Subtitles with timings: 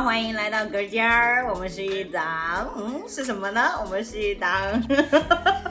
[0.00, 1.46] 好，欢迎来到隔间儿。
[1.52, 3.60] 我们是一档，嗯，是什么呢？
[3.84, 4.82] 我们是一档，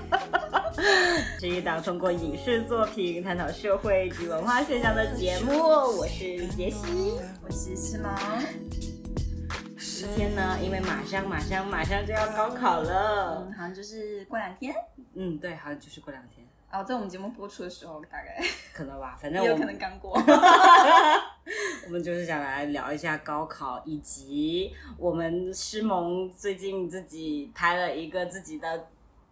[1.41, 5.57] 是一档通过影视作品探讨社会及文化现象的节目。
[5.97, 8.14] 我是杰西，我是西蒙。
[9.79, 14.75] 今天呢，因为马上马上马上就要高考了，好像就是过两天。
[15.16, 16.48] 嗯，对，好像就是过两天。
[16.71, 18.39] 哦，在我们节目播出的时候，大概
[18.73, 20.11] 可能吧，反 正有可能刚过。
[21.86, 28.87] 我们就是想来聊一下高考，以及我们师萌最近自己拍了一个自己的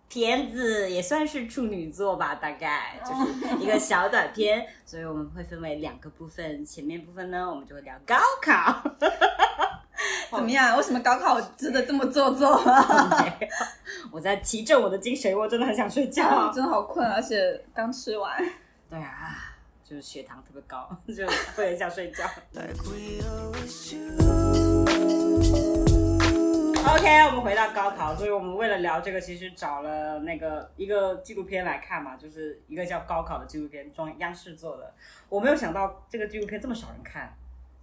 [0.10, 4.66] 片子，也算是处女作吧，大概就是一个小短片。
[4.84, 8.82] 所以我们会分为两个部分，前面部分呢，我们就会聊高考。
[10.32, 10.76] 怎么样？
[10.78, 12.62] 为什么高考值得这么做作？
[14.12, 18.38] 我在提振我的精神，我真的很想睡觉，真的好困，而且刚吃完。
[18.90, 22.26] 对啊，就是血糖特别高，就会很想睡觉。
[26.90, 34.94] OK，我们回到高考，所以我们为了聊这个，其实找了那个一个纪录片来看嘛，就是一个叫《高考》的纪录片，中央视做的。
[35.28, 37.36] 我没有想到这个纪录片这么少人看。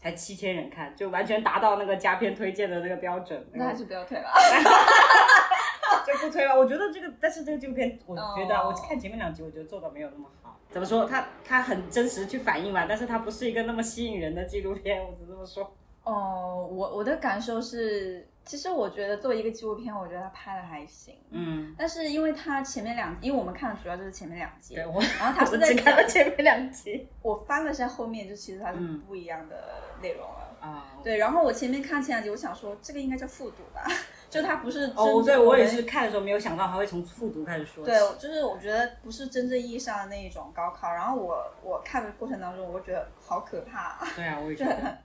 [0.05, 3.43] 才七千人看，就完全达到那个佳片推荐的那个标准。
[3.55, 4.29] 那还是不要推了，
[6.07, 6.55] 就不推了。
[6.55, 10.61] 我觉得这个，但是这个纪录片，我觉得我看前面两集，我觉得做的没有那么好。
[10.69, 11.07] 怎么说？
[11.07, 15.75] 它它很真实去反映嘛，但是它不是一个那么吸引人的纪录片，我只这么说。
[16.03, 18.29] 哦，我我的感受是。
[18.45, 21.17] 其实我觉得作为一个纪录片，我觉得他拍的还行。
[21.31, 21.75] 嗯。
[21.79, 24.75] 但是因为他前面两，因为我们看的主要就是前面两集。
[24.75, 24.87] 对。
[24.87, 25.01] 我。
[25.19, 27.09] 然后 他是在讲前面两集。
[27.23, 29.57] 我翻了一下后面，就其实它是不一样的
[30.03, 30.57] 内容了。
[30.61, 30.87] 啊。
[31.03, 33.83] 对，然后我前面看前两集，我想说这个应该叫复读吧，
[34.29, 34.93] 就它不是。
[34.95, 37.85] 哦，对，我也是看的时候没有想到他会从复读开始说。
[37.85, 40.93] 对，就是我觉得不是真正意义上的那一种高考。
[40.93, 43.99] 然后我我看的过程当中，我觉得好可怕。
[44.15, 44.99] 对啊，我也觉得。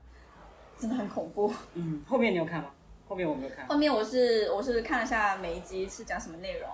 [0.77, 1.53] 真的很恐怖。
[1.73, 2.69] 嗯，后面你有看吗？
[3.09, 3.67] 后面我没有看。
[3.67, 6.69] 后面我是我是看了下每一集是讲什么内容。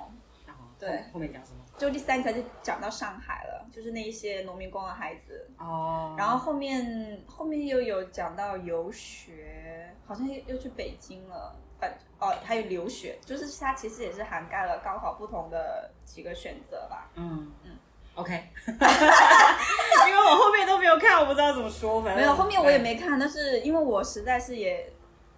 [0.78, 1.06] 对。
[1.14, 1.60] 后面讲什么？
[1.78, 5.50] 就第三集就讲到上海了，就是那一些农民工的孩子。
[5.58, 6.14] 哦。
[6.18, 11.56] 然后后面后面又有讲到游学，好像又又去北京了。
[11.80, 17.10] 反哦，还有留学，就是它其实也是涵盖了高考不同的几个选择吧。
[17.16, 17.72] 嗯嗯。
[18.16, 18.34] OK。
[18.68, 22.02] 因为我后面都没有看，我不知道怎么说。
[22.02, 24.92] 反正没有后面我也没看，但是因为我实在是也。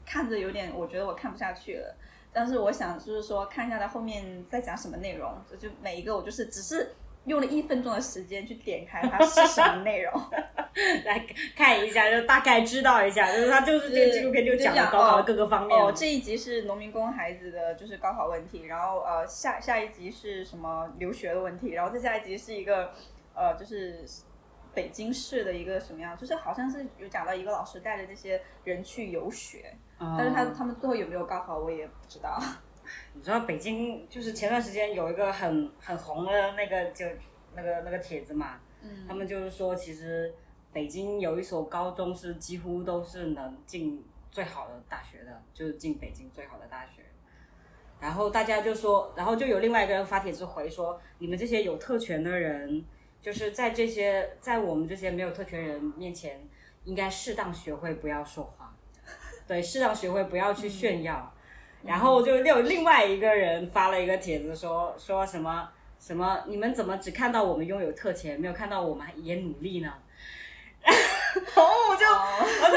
[0.08, 1.96] 看着有点，我觉得我看不下去了。
[2.32, 5.30] 但是我想就是说，看一下他后面在讲什么内容。
[5.60, 6.94] 就每一个我就是只是
[7.26, 10.14] 用了一分钟的时间去点开它是什么内容，
[11.04, 11.26] 来
[11.56, 13.36] 看一下，就大概知道一下。
[13.36, 15.78] 就是它就是这个纪录片就讲了高考的各个方面。
[15.78, 22.94] 哦，这一集是农民工孩子的就是高考问题，然后呃下下一集是什么留学的问题，然后再下一集是一个
[23.34, 24.06] 呃就是
[24.76, 29.74] 北京市的一个什么样，就是好像是有讲到一个老师带着这些人去游学。
[30.00, 32.40] 但是他他们最后有没有高考，我也不知道。
[33.14, 37.06] 你知道北京就是前段时间有一个很很红的那个就
[37.54, 40.34] 那个那个帖子嘛，嗯，他们就是说其实
[40.72, 47.02] 北京有一所高中是几乎都是能进最好的大学的，就是进北京最好的大学。
[48.00, 52.86] 然后大家就说，然后就有另外一个人发帖子回说，你们这些有特权的人，
[53.22, 56.48] 就是在这些在我们这些没有特权人面前，
[56.86, 58.67] 应该适当学会不要说话。
[59.48, 61.34] 对，适当学会不要去炫耀，
[61.84, 65.70] 然后就有另外一个人发了一个帖子，说说什么
[66.00, 69.94] 什么，你们怎么只看到我们拥有特权，没有看到我们也努力呢？
[70.84, 72.06] 然后我就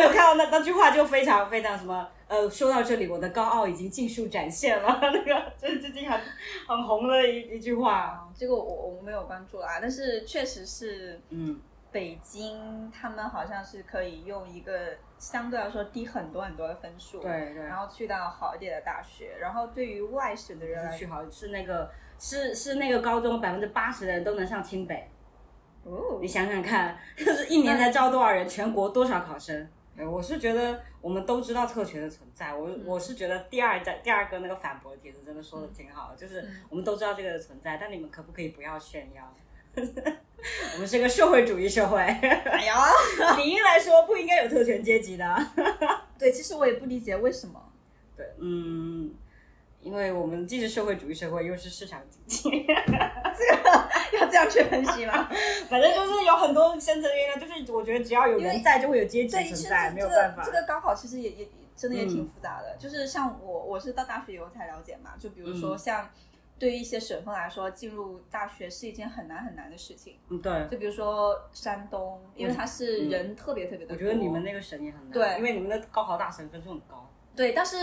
[0.02, 6.20] 我看到那那句话，就非常非常什么呃，说到这里，我的高傲已经尽数展现了， 那个就是最近很
[6.66, 8.28] 很红的一一句话。
[8.36, 11.60] 这个我我没有关注啊，但是确实是嗯。
[11.92, 19.36] 北京他们好像是可以用一个相对来说低很多很多的分数，对对，然后去到好一点的大学。
[19.40, 25.10] 然后对于外省的人来去好是那个是是那个高中百分之八十的人都能上清北。
[25.84, 28.46] 哦，你想想看， 就是一年才招多少人？
[28.46, 29.68] 全国多少考生？
[29.96, 32.54] 我是觉得我们都知道特权的存在。
[32.54, 39.34] 我我是觉得第二在第二个那个反驳帖子真的说的挺好的，就是我们都知道这个的存在，但你们可不可以不要炫耀？
[40.74, 42.86] 我们是个社会主义社会，哎呀，
[43.36, 45.46] 理应来说不应该有特权阶级的。
[46.18, 47.60] 对，其实我也不理解为什么。
[48.16, 49.14] 对，嗯，
[49.82, 53.88] 因为我们既是社会主义社会，又是市场经济，这个
[54.18, 55.28] 要这样去分析吗？
[55.68, 60.42] 反正就是有很多深层原因，就是我觉得只要有人在，就会有阶级存在，没有办法。
[60.44, 66.08] 这个高考其实也也真的也挺复杂的，就是像我我是到大学以后才了解嘛，就比如说像。
[66.60, 70.18] 对于一些省份来说，进入大学是一件很难很难的事情。
[70.28, 70.68] 嗯，对。
[70.70, 73.94] 就比如说山东，因为它是人特别特别的多。
[73.94, 77.10] 我觉得你们那个省也很难，对，因为你们的高考大省分数很高。
[77.34, 77.76] 对，但是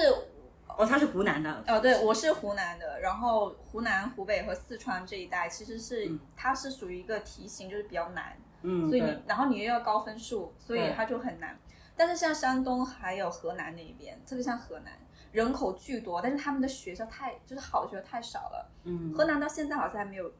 [0.68, 1.64] 哦，他是湖南的。
[1.68, 3.00] 哦，对，我是湖南的。
[3.00, 8.38] 然后湖南、湖北和四川这一带，其实是它是属于一个题型，就是比较难。
[8.62, 8.88] 嗯。
[8.88, 11.58] 所以你，然后你又要高分数，所以它就很难。
[11.96, 14.94] 但是像山东还有河南那一边，特别像河南。
[15.32, 18.72] 人口巨多，但是他们的学校太就是好的学校太少了。
[18.84, 20.32] 嗯，河南到现在好像还没有，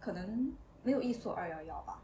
[0.00, 0.52] 可能
[0.82, 2.02] 没有一所二幺幺吧。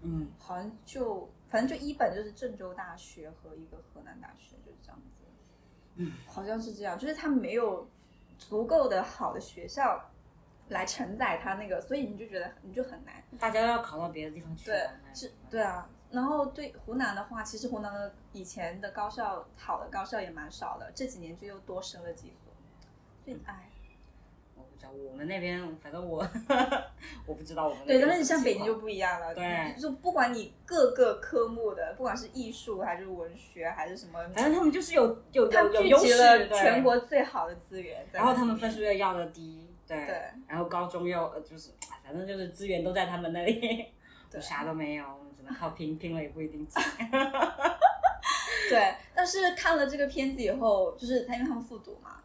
[0.00, 5.22] 嗯，好像就反正就一本就是郑州大学和一个河南大学就是这样子。
[5.96, 7.88] 嗯，好像是这样，就是他没有
[8.38, 10.00] 足够的好的学校
[10.68, 13.14] 来承载他那个，所以你就觉得你就很难。
[13.38, 14.66] 大家要考到别的地方去。
[14.66, 15.88] 对，是，对啊。
[16.10, 22.52] 然后对湖南的话，其实湖南的以前的高校好的高校也蛮少的，这几年就又多升了几所。
[23.24, 23.68] 对，哎，
[24.56, 26.26] 我不知道我们那边，反正我
[27.26, 27.86] 我不知道我们。
[27.86, 29.34] 对，但是像北京就不一样了。
[29.34, 38.06] 对，就不管你各个科目的，不管是艺术还是文学还是什么，反正他们就是有有有有优势，全国最好的资源。
[38.12, 40.06] 然后他们分数又要的低，对。
[40.06, 40.22] 对。
[40.46, 41.70] 然后高中又就是，
[42.02, 43.92] 反正就是资源都在他们那里，
[44.34, 45.04] 我啥都没有。
[45.36, 46.82] 只能靠拼拼了也不一定进。
[48.68, 52.16] 对，但是看了这个片子以后，就是他因为他们复读嘛，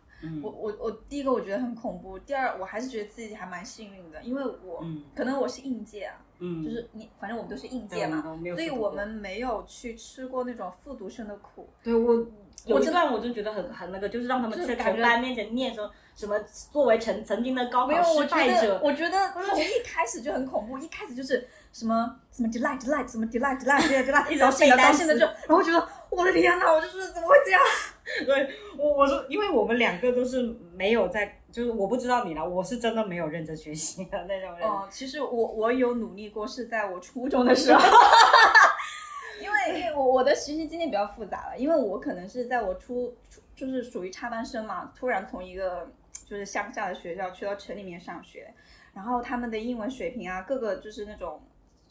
[0.41, 4.83] 我我我第一个我觉得很恐怖，第二我还是觉得自己还蛮幸运的，因为我
[5.15, 8.23] 可能我是应届啊，就是你反正我们都是应届嘛，
[8.55, 11.69] 所以我们没有去吃过那种复读生的苦。
[11.83, 12.25] 对我
[12.65, 16.37] 我这段我就觉得很很那个，就是让他们在全班面前念说什么
[16.71, 21.47] 作为曾曾经的高考失败者，我觉得从一开始就很恐怖，一开始就是。
[21.73, 27.59] 什么什么 delight delight 什么 delight delight delight，一直到现在到现在就，然后觉得我的天呐，我就是怎么会这样？
[28.27, 30.41] 对我我说，因为我们两个都是
[30.75, 34.69] 没有在，就是我不知道你了，我是真的没有认真学习的那种人。
[34.69, 37.79] 哦，其实我我有努力过，是在我初中的时候，
[39.41, 45.89] 因为因为我我的学习经历比较复杂了，因为我可能是在我初初就是属于插班生嘛，突然从一个
[46.29, 48.53] 就是乡下的学校去到城里面上学，
[48.93, 51.41] 然后他们的英文水平啊，各个就是那种。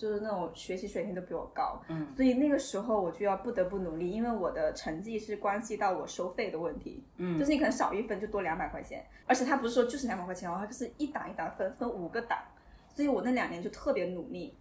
[0.03, 12.37] 就是那种学习水平都比我高，嗯，所以那个时候我就要不得不努力，因为我的成绩是关系到我收费的问题，嗯，就是你可能少一分就多两百块钱，而且他不是说就是两百块钱哦，他就是一档一档分，分五个档，
[12.93, 14.53] 所以我那两年就特别努力，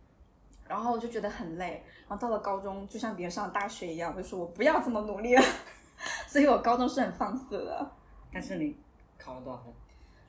[0.67, 5.41] 然后就觉得很累，然后到了高中就像别人上大学一样，就说我不要这么努力了，
[6.29, 7.91] 所以我高中是很放肆的。
[8.31, 8.77] 但是你
[9.17, 9.73] 考了多少分？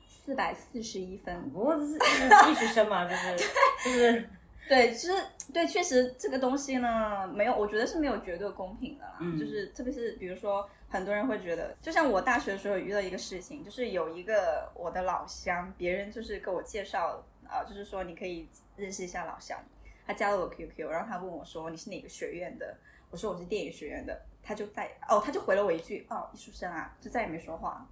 [0.07, 1.51] 四百四十一分。
[1.51, 3.37] 不过是艺术生嘛，就是
[3.85, 4.29] 就是。
[4.69, 5.13] 对，其实
[5.53, 9.17] 对，确实这个东西呢，没有，我觉得是没有绝对公平的啦。
[9.19, 9.37] 嗯。
[9.37, 19.59] 就是特别是比如说，很多人会觉得，就像我大学的时候遇到一个事情，就是有一个我的老乡，别人就是给我介绍啊，就是说你可以认识一下老乡。
[20.07, 22.75] 他加了我 QQ，然后他问我说你是哪个学院的？
[23.11, 24.21] 我说我是电影学院的。
[24.41, 27.85] 他就在哦，他就回了我一句哦，艺术生啊，就再也没说话。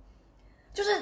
[0.73, 1.01] 就是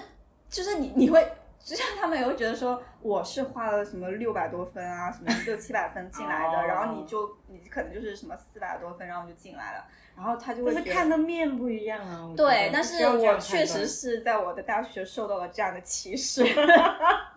[0.50, 1.26] 就是你你会。
[1.64, 9.86] 就像他们也会觉得说我是花了什么六百多分啊，什么六七百分进来的，然后你就你可能就是什么四百多分，然后就进来了，
[10.16, 10.74] 然后他就会。
[10.74, 12.34] 是看的面不一样啊。
[12.36, 16.44] 对，但是我确实是在我的大学受到了这样的歧视。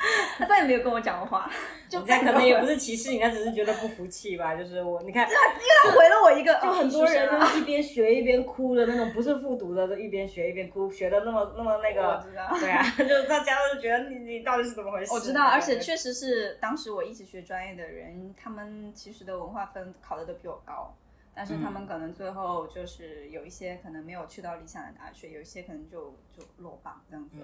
[0.38, 1.50] 他再也没有跟我讲过话，
[1.88, 4.54] 就可能也不是歧视，你，他只是觉得不服气吧。
[4.54, 12.02] 就是我，你看，他回了我一个，就很多人就是一边学一边哭的那种，不是复读的，都一边学一边哭，学的那么那么那个。
[12.02, 12.48] 我知道。
[12.58, 15.12] 对啊，就大家都觉得你你到底是怎么回事？
[15.12, 20.96] 我知道，而且确实是当时我一起学专业的人，他们其实的文化分考的都比我高，
[21.34, 27.38] 但是他们可能最后就是有一些可能没有去到理想的大学，有一些可能就就落榜这样子。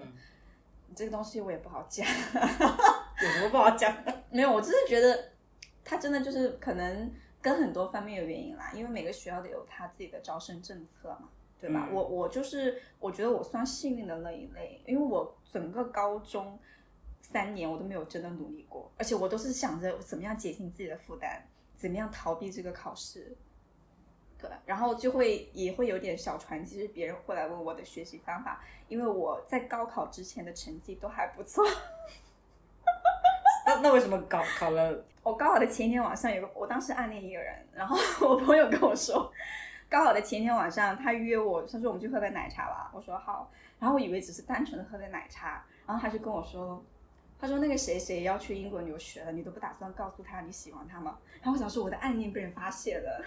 [0.95, 2.05] 这个东西我也不好讲，
[3.21, 3.95] 有什么不好讲？
[4.31, 5.31] 没有，我只是觉得，
[5.83, 11.29] 他真的就是可能跟很多方面有原因啦，因为每个学校都有他自己的招生政策嘛，
[11.59, 11.87] 对吧？
[11.91, 16.57] 我我就是我觉得我算幸运的那一类，因为我整个高中
[17.21, 21.41] 三年我都没有真的努力过，而且我都是想着怎么样减轻自己的负担，
[21.75, 23.35] 怎么样逃避这个考试。
[24.39, 31.65] 对，然后就会也会有点小传奇，是别人会来问我的学习方法，因为我在高考之前的成绩都还不错。
[33.65, 35.03] 那那为什么高考了？
[35.23, 37.97] 我高考的前一天晚上有个，我当时暗恋一个人，然后
[38.29, 39.29] 我朋友跟我说，
[39.89, 46.81] 高考的前一天晚上他约我，他说我们去喝杯奶茶吧，我说好，然后我以为只是单纯的喝杯奶茶，然后他就跟我说，
[47.39, 51.17] 他说那个谁谁要去英国留学了，你都不打算告诉他你喜欢他吗？
[51.41, 53.25] 然后我想说我的暗恋被人发现了。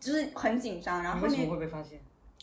[0.00, 2.00] 就是很紧张，然后后面会被发现，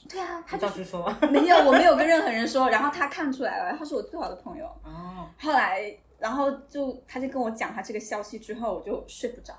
[0.08, 1.12] 对啊，他到处说。
[1.32, 2.70] 没有，我没有跟任何人说。
[2.70, 4.66] 然后他看出来了，他是我最好的朋友。
[4.84, 5.28] 哦。
[5.40, 9.54] 后来，然后就他就跟我讲他这个消息之后，我就睡不着，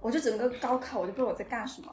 [0.00, 1.92] 我就整个高考我就不知道我在干什么。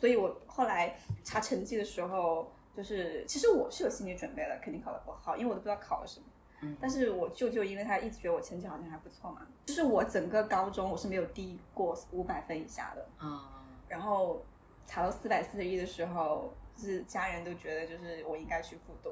[0.00, 6.26] 所以我后来查成绩的时候，就是其实我是有心理准备的，肯定考得不好，因为我都不知道考了什么。
[6.62, 6.76] 嗯。
[6.80, 13.04] 但是我舅舅因为他一直觉得我成绩好像还不错嘛，就是我整个高中我是没有低过五百分以下的。
[13.18, 13.54] 啊。
[13.88, 14.44] 然后
[14.88, 16.52] 查到四百四十一的时候。
[16.80, 19.10] 就是家人都觉得就是我应该去复读，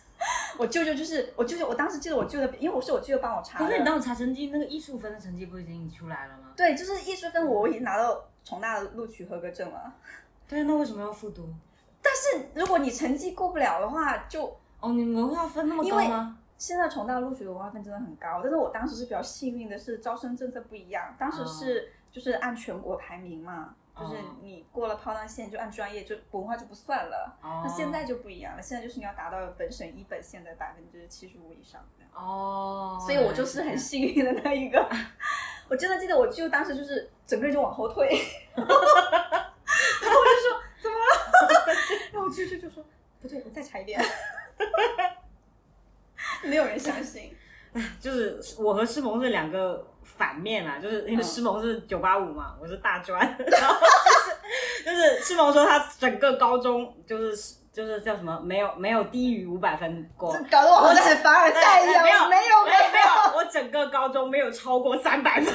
[0.60, 3.64] 我舅舅就是我舅舅，我当时记得我舅舅，因为我是我舅舅帮我查的。
[3.64, 6.52] 可是你当时查成绩，那个艺术分的成绩不已经出来了吗？
[6.54, 9.90] 对，就是艺术分我已经拿到重大的录取合格证了。
[10.46, 11.48] 对，那为什么要复读？
[12.02, 16.38] 但是如果你成绩过不了的话，就哦，你文化分那么高吗？
[16.58, 23.74] 现在重大录取的文化分真的很高，但是我当时是比较幸运的是招生政策不一样，当时是就是按全国排名嘛。
[23.98, 27.36] 就是你过了抛档线，就按专业就文化就不算了。
[27.42, 31.84] 那现在就不一样了，现在就是你要达到本省一本线的百分之七十五以上。
[32.14, 34.88] 哦，所以我就是很幸运的那一个。
[35.68, 38.08] 我真的记得，我就当时就是整个人就往后退，
[38.56, 38.80] 然后我就
[40.40, 41.02] 说怎么了？
[42.12, 42.82] 然后我就就就说
[43.20, 44.00] 不对，我再查一遍。
[46.42, 47.36] 没有人相信。
[48.00, 53.76] 就是我和诗萌是两个反面啊，就是因为诗萌是九八五嘛，我是大专， 然后
[54.84, 65.54] 就是 就是诗萌说他整个高中就是就是叫什么没有没有低于五百分过，搞得我好像凡尔赛一样，没有没有没有，我整个高中没有超过三百分。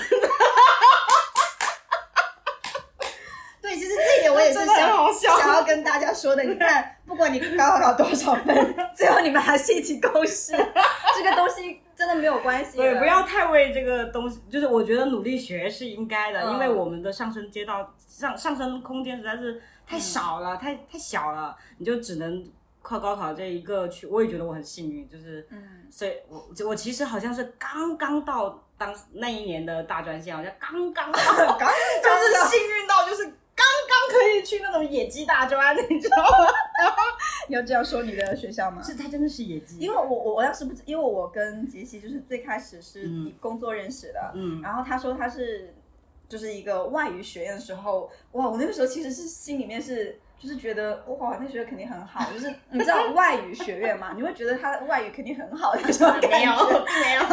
[3.61, 10.53] 对，其实这一点我也是想想要跟大家说的，你看，不管你高考多少分，最后你们还是一起共事，
[11.15, 11.82] 这个东西。
[11.95, 12.77] 真的没有关系。
[12.77, 22.43] 对，不要太为这个东西，就是我觉得努力学是应该的，因为我们的上升街道上上升空间实在是太少了，太太小了，你就只能
[22.81, 24.07] 靠高考这一个去。
[24.07, 31.69] 我也觉得我很幸运，就是，嗯，所以我我其实好像是刚刚到当那一年的大专线，好像刚刚到，刚
[32.01, 33.33] 就是幸运到就是。
[33.55, 36.27] 刚刚可以去那种野鸡大专，你知道吗？
[37.47, 38.81] 你 要这样说你的学校吗？
[38.81, 39.77] 是，他真的是野鸡。
[39.79, 45.73] 因为我我我当时不，因为我跟杰西就是最开始是以工作认识的，嗯，然后他说他是
[46.27, 50.19] 就是一个外语学院的时候，哇，我那个时候其实是心里面是。
[50.43, 52.29] 就是觉得哇，那学校肯定很好。
[52.33, 56.51] 就是 你知道外语学院嘛，你会觉得他的外语肯定很好，那种 没有，
[57.01, 57.23] 没有。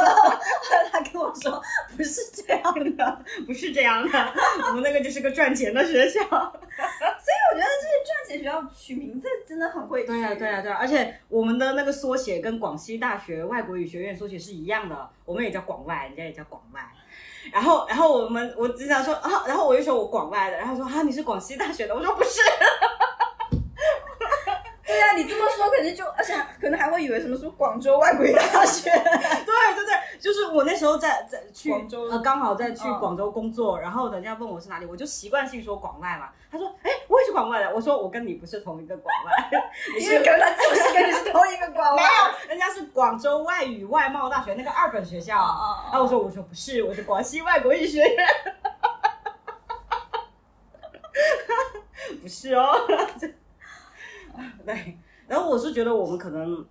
[0.93, 1.61] 他跟我说
[1.97, 2.63] 不是这样
[2.97, 4.35] 的，不是这样的。
[4.69, 6.21] 我们那个就是个赚钱的学校。
[6.21, 10.05] 所以我觉得这些赚钱学校取名字真的很会。
[10.05, 10.77] 对呀，对呀，对呀。
[10.81, 16.81] 而且我们的那个缩写跟广西大学外国语学院缩写是一样的，我们也叫广外，人家也叫广外。
[17.53, 22.41] 然后，然后我们我只想说啊，然后我就说我广外的，然后说啊你是广西大学的，我说不是。
[24.91, 28.91] 对呀，你这么说肯定就，而且可能还会以为什么是广州外国语大学。
[28.91, 36.31] 对对对，就是我那时候在在去广州，呃，刚好在去广州工作，然后人家问我是哪里，我就习惯性说广外嘛。
[36.51, 37.73] 他说，哎，我也是广外的。
[37.73, 39.49] 我说我跟你不是同一个广外，
[39.97, 42.03] 你是跟他就是跟你是同一个广外。
[42.03, 45.37] 没有，人家是广州外语外贸大学那个二本学校。
[45.37, 48.27] 然后我说我说不是，我是广西外国语学院。
[52.21, 52.75] 不是哦。
[54.65, 56.67] 对，然后我是觉得我们可能，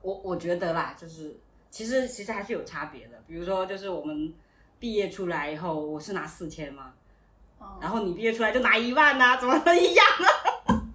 [0.00, 1.38] 我我觉得啦，就是
[1.70, 3.22] 其实其实还是有差别的。
[3.26, 4.32] 比如说，就是我们
[4.78, 6.94] 毕业出来以后，我是拿四千嘛，
[7.80, 10.28] 然后你毕业出来就拿一万呐，怎么能一样呢？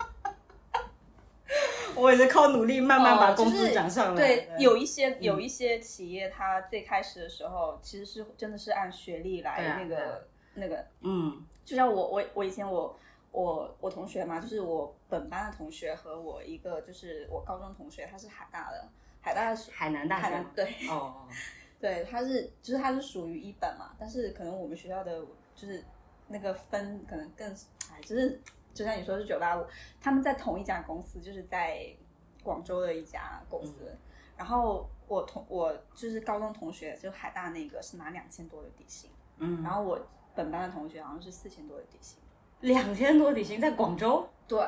[1.95, 4.21] 我也是靠努力慢慢把工资涨上来。
[4.21, 12.97] 对，有一些有一些企业，它最开始的时候其实是真的是按学历来那个那个，嗯，就像我我我以前我。
[13.37, 18.89] 我我同学嘛，就是我本班的同学和我一个就是我高中同学，他是海大的，
[19.21, 21.27] 海大的海南大学，对，哦，
[21.79, 25.83] 对，他是就是他是属于一本嘛，但是可能我们学校的就是
[26.27, 27.47] 那个分可能更，
[27.91, 28.41] 哎，就是
[28.73, 29.63] 就像你说是九八五，
[30.01, 31.95] 他们在同一家公司，就是在
[32.41, 33.95] 广州的一家公司，
[34.35, 39.99] 然后我同我就是高中同学，就海大那个是拿两千多的底薪，嗯，然后我
[40.33, 42.17] 本班的同学好像是四千多的底薪。
[42.61, 44.59] 两千多底薪在广州，对，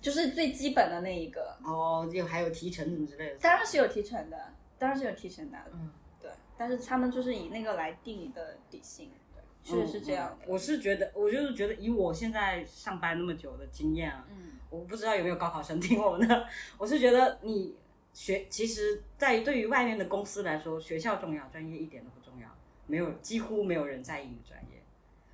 [0.00, 1.56] 就是最基本的那一个。
[1.64, 3.38] 哦，有还有提成什么之类的。
[3.38, 5.58] 当然是有提成的，当然是有提成的。
[5.72, 5.90] 嗯，
[6.22, 6.30] 对。
[6.56, 10.46] 但是他们就是以那个来定你的底薪，对，确实是这样的。
[10.46, 16.46] 我是觉得，我就是觉得，以我现在上班那么久的经验啊，嗯，我不知道有没有高考生听我们的。
[16.78, 17.74] 我是觉得你
[18.12, 22.48] 学，其实，在对于外面的公司来说，学校重要，专业一点都不重要，
[22.86, 24.80] 没有几乎没有人在意你专业，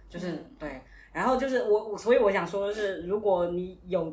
[0.09, 0.81] 就是对。
[1.15, 4.13] 然后就是我我，所以我想说的是，如果你有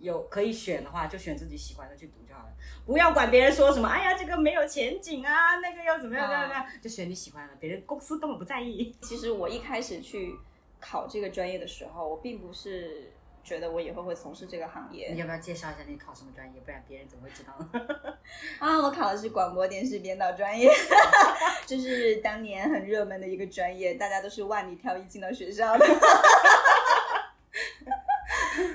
[0.00, 2.52] 有可以选的话，就选自己喜欢的去读就好了，
[2.84, 3.88] 不要管别人说什么。
[3.88, 8.92] 哎呀，这个没有前景啊，那个要怎么样怎么样，就选你喜欢的，别人公司根本不在意。
[9.00, 10.34] 其实我一开始去
[10.80, 15.10] 考这个专业的时候，我并不是觉得我以后会从事这个行业。
[15.12, 16.60] 你要不要介绍一下你考什么专业？
[16.64, 18.16] 不然别人怎么会知道呢？
[18.60, 20.70] 啊，我考的是广播电视编导专业，
[21.66, 25.86] 就是当年很热门的一个专业，大家都是万里挑一进到学校的。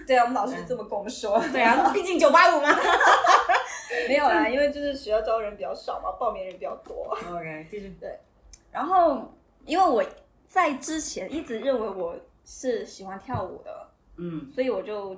[0.08, 1.40] 对啊，我们老师这么跟我们说。
[1.52, 2.70] 对啊，毕竟九八五嘛。
[4.08, 7.18] 没有啦，因为就是学校招人比较少嘛，报名人比较多。
[7.32, 7.96] OK，继续。
[8.00, 8.20] 对，
[8.72, 9.34] 然后
[9.66, 10.04] 因为我
[10.48, 15.16] 在之前一直认为我是喜欢跳舞的，嗯，所以我就，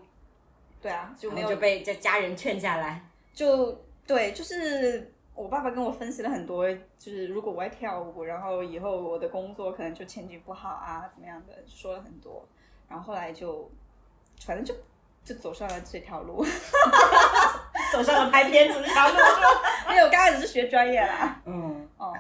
[0.82, 3.04] 对啊，就没有就被家家人劝下来。
[3.34, 12.48] 就对，就是我爸爸跟我分析了很多，就是如果我爱跳舞，然后以后我的工作可能就前景不好啊，怎么样的，说了很多。
[12.88, 13.70] 然后后来就。
[14.46, 14.72] 反正就
[15.26, 16.46] 就走上了这条路，
[17.92, 19.16] 走上了拍片子这条路，
[19.90, 21.42] 因为我刚开始是学专业啦。
[21.44, 22.16] 嗯，哦，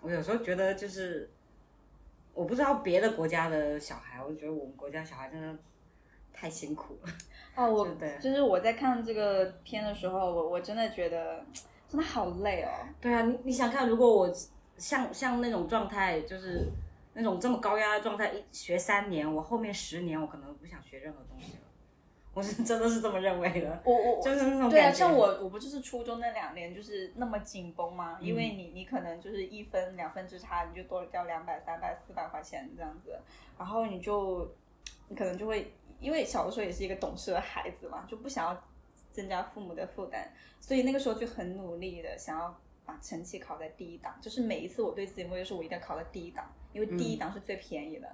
[0.00, 1.30] 我有时候觉得就是，
[2.32, 5.56] 我不知道别的国家的小孩，我觉得我们国家小孩真的
[6.34, 7.12] 太辛苦了。
[7.54, 7.88] 哦，我
[8.20, 11.42] 就是我在看这个片的时候，我我真的觉得
[11.88, 12.68] 真的好累哦。
[13.00, 14.30] 对啊，你你想看，如果我
[14.76, 16.68] 像像那种状态，就是。
[17.16, 21.60] 那种这么高压的状态，一学三年，我后面十年我可能不想学任何东西了。
[22.32, 23.80] 我是真的是这么认为的。
[23.84, 28.18] 我我 就是那种对啊，像我我不就是初中那两年就是那么紧绷吗？
[28.20, 33.16] 因为你你可能就是一分两分之差，你就多掉两百三百四百块钱这样子，
[33.56, 34.52] 然后你就
[35.06, 38.64] 你可能就会因为小的时候也是一个懂事的孩子嘛，就不想要
[39.12, 40.28] 增加父母的负担，
[40.60, 46.44] 所以那个时候就很努力的想要把成绩考在第一档，就是每一次我对自己目标是我一定要考在第一档。
[46.74, 48.10] 因为第一档是最便宜的，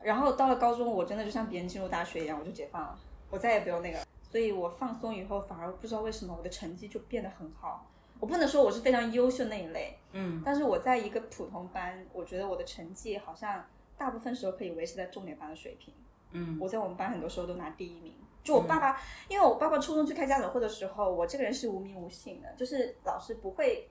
[0.00, 2.96] 然后到了高中，我真的就像别人进入大学一样，我就解放了，
[3.30, 7.84] 我再也不用那个，所以我放松以后，反而不知道为什么我的成绩就变得很好。
[8.20, 13.66] 我不能说我是非常优秀那一类，嗯，但是我在一个普通班，我觉得我的成绩好像
[13.96, 15.92] 大部分时候可以维持在重点班的水平，
[16.32, 18.14] 嗯，我在我们班很多时候都拿第一名。
[18.44, 18.98] 就我爸爸，
[19.28, 23.88] 因为我爸爸初中去开家长会的时候，我这个人是无名无姓的，就是老师不会，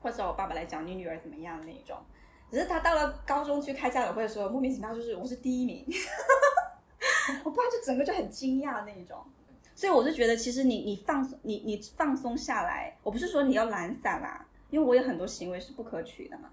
[0.00, 1.98] 或者找我爸爸来讲你女儿怎么样那一种。
[2.50, 5.84] 只是他到了高中去开家长会的时候，莫名其妙就是我是第一名，
[7.44, 9.18] 我爸就整个就很惊讶那一种。
[9.74, 16.48] 所以我是觉得，其实你你放松，你你放松下来，我不是说你要懒散啦，因为我有很多行为是不可取的嘛。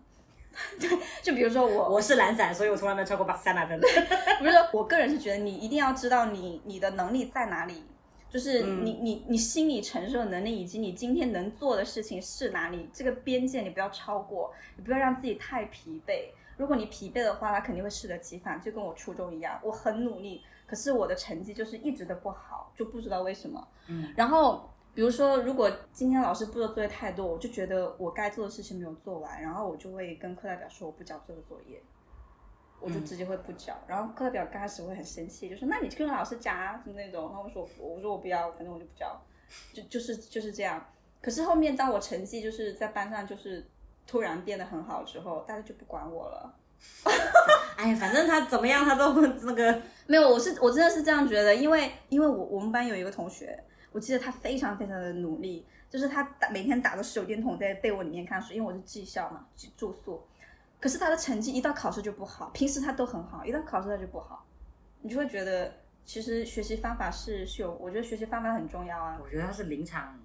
[0.79, 0.89] 对，
[1.21, 3.79] 就比如说我我是懒散，所以我从来没有超过八三百分。
[4.39, 7.83] 不是说我个人是觉得你一定要知道你你的能力在哪里。
[8.29, 16.29] 就是你你你心理承受能力以及你今天能做的事情是哪里，这个边界你不要超过，你不要让自己太疲惫。
[16.57, 23.67] 如果你疲惫的话，他肯定会适得其反，就跟我初中一样，我很努力，可是我的成绩就是一直的不好，就不知道为什么。
[23.87, 24.11] 嗯。
[24.17, 31.82] 然后比如说，如果今天老师布的作业太多，我就觉得我该做的事情没有做完，然后我就会跟课代表说我不交这个作业。
[32.79, 37.27] 我就直接会不交，然后课代表刚开始会很生气，就说那你跟老师讲啊，什么那种。
[37.27, 39.17] 然后我说我说我不要，反正我就不交，
[39.71, 40.86] 就就是就是这样。
[41.21, 43.65] 可是后面当我成绩就是在班上就是
[44.06, 46.53] 突然变得很好之后，大家就不管我了。
[47.77, 50.29] 哎呀，反正他怎么样，他都 那个没有。
[50.29, 59.45] 我是我真的是这样觉得，因为因为我我们班有一个同学，我记得他非常非常的努力，就是他打每天打着手电筒在被窝里面看书，因为我是技校嘛，
[59.77, 60.21] 住宿。
[60.79, 64.43] 可是他的成绩一到考试就不好，平时他都很好，一到考试他就不好，
[65.01, 65.71] 你就会觉得
[66.03, 69.17] 其实学习方法是是有，我觉得学习方法很重要啊。
[69.23, 70.19] 我觉得他是临场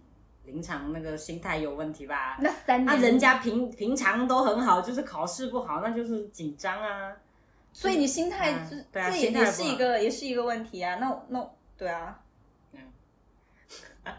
[0.47, 2.39] 临场那个心态有问题吧。
[2.41, 7.15] 那三年，那人家平平常都很好，就是考试不好，那就是紧张啊。
[7.73, 10.97] 所以你心态这这也也是一个也是一个问题啊。
[10.97, 12.19] 那那对啊。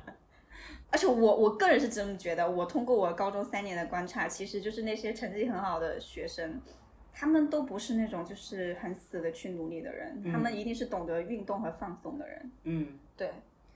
[0.07, 0.13] 嗯。
[0.91, 6.59] 而且我我个人是这么觉得，我通过我高中三年的观察，其实就是那些成绩很好的学生，
[7.13, 12.51] 他们都不是那种就是很死的去努力的人，他们一定是懂得运动和放松的人。
[12.63, 13.31] 嗯，对，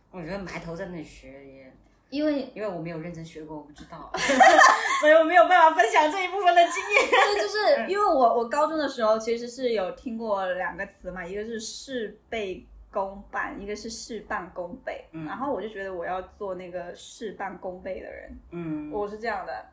[0.10, 1.72] 我觉得埋头在那里学也，
[2.10, 4.12] 因为因为我没有认真学过，我不知道，
[5.00, 7.10] 所以我没有办法分享这一部分的经验。
[7.12, 12.66] 对，就是因为我我高中的时候其实是有听过两个词嘛，一个是事倍。
[12.94, 19.66] 功半，一个是事半功倍，然后我就觉得我要做那个事半功倍的人，嗯，我是这样的，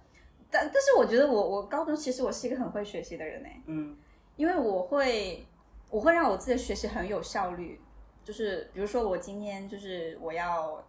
[0.51, 3.97] 但但是我觉得我我高中其实我是一个很会学习的人呢，嗯，
[4.37, 5.47] 因为我会
[5.91, 7.79] 我会让我自己的学习很有效率，
[8.25, 10.83] 就是比如说我今天就是我要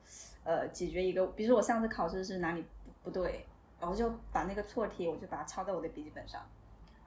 [0.45, 2.65] 呃解决一个，比如说我上次考试是哪里
[3.03, 3.45] 不对，
[3.79, 6.41] 然后就把那个错题我就把它抄在我的笔记本上。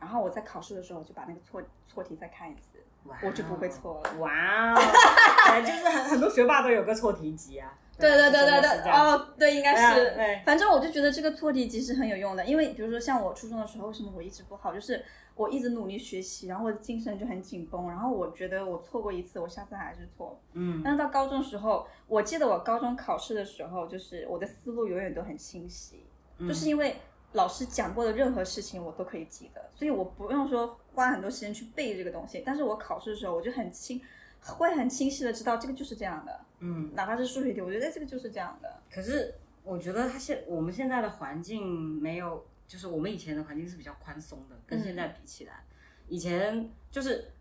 [0.01, 2.85] 然后我在考试的时候就把那个错错题再看一次，
[3.23, 4.19] 我就不会错了。
[4.19, 4.75] 哇
[5.61, 7.73] 就是很很多学霸都有个错题集啊。
[7.97, 10.15] 对对对对对，哦，对，应该是。
[10.17, 15.05] 对反正我就觉得这个错题集是很有用的，因为比如说像我初中的时候，为什么我一直不好，就是
[15.37, 20.41] 我一直努力学习，然后我的精神就很紧绷，然后我觉得我错过一次，我下次还是错。
[20.55, 26.05] 嗯但是到高中时候，我记得我高中考试的时候，就是我的思路永远都很清晰，
[26.39, 26.97] 嗯就是因为
[27.35, 32.43] 老师讲过的任何事情我都可以记得，所以我不用说花很多时间去背这个东西。
[32.45, 34.01] 但是我考试的时候，我就很清，
[34.41, 36.95] 会很清晰的知道这个就是这样的，嗯。
[36.95, 38.81] 哪怕是数学题，我觉得这个就是这样的。
[38.91, 45.65] 可是我觉得他现我们现在的环境没有，就是我们以前的环境是比较宽松的，跟现在比起来，
[46.09, 47.33] 以前就是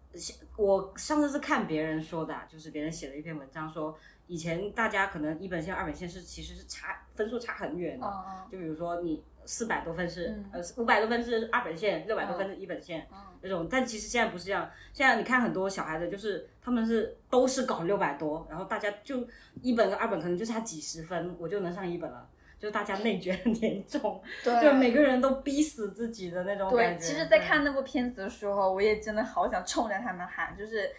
[0.58, 14.70] 我上次是看别人说的啊，就是别人写了一篇文章说，以前大家可能一本线、二本线是其实是差分数差很远的，嗯就比如说你四百多分是、嗯呃五百多分是二本线，六百多分是一本线、嗯那种，但其实现在不是这样。
[14.94, 19.28] 现在你看很多小孩子，就是他们是都是搞六百多，然后大家就
[19.62, 22.28] 一本跟二本可能就差几十分，我就能上一本了。
[22.60, 27.06] 就大家内卷很严重，对就每个人都逼死自己的那种，感觉。
[27.06, 30.90] 其实，在看那部片子的时候，我也真的好想冲着他们喊，就是。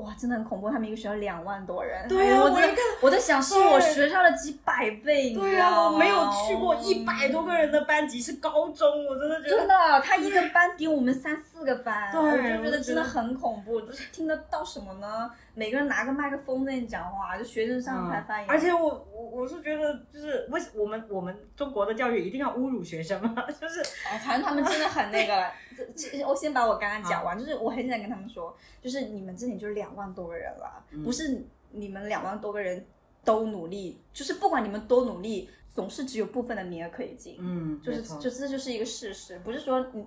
[0.00, 0.70] 哇，真的很恐怖！
[0.70, 15.30] 他们一个学校两万多人，对啊我在我在想是我学校的几百倍，对啊，知道吗我没有去过一百多个人的班级，是高中，我真的觉得真的，他一个班顶我们三四个班，对我就觉得真的很恐怖，就是听得到什么呢？
[15.54, 23.34] 每个人拿个麦克风在那讲话，就学生上台发言，而且我我我是觉得，就是为什我们我们中国的教育一定要侮辱学生吗？
[23.60, 25.52] 就是哎，反正他们真的很那个了。
[26.26, 31.02] 我先把我刚刚讲完，就是我很想跟他们说，就是你们这里就两万多个人了，嗯。
[31.02, 32.84] 不是你们两万多个人
[33.24, 40.06] 都努力，就是不管你们多努力，总是只有部分的名额可以进，嗯，就是就这就是一个事实，不是说你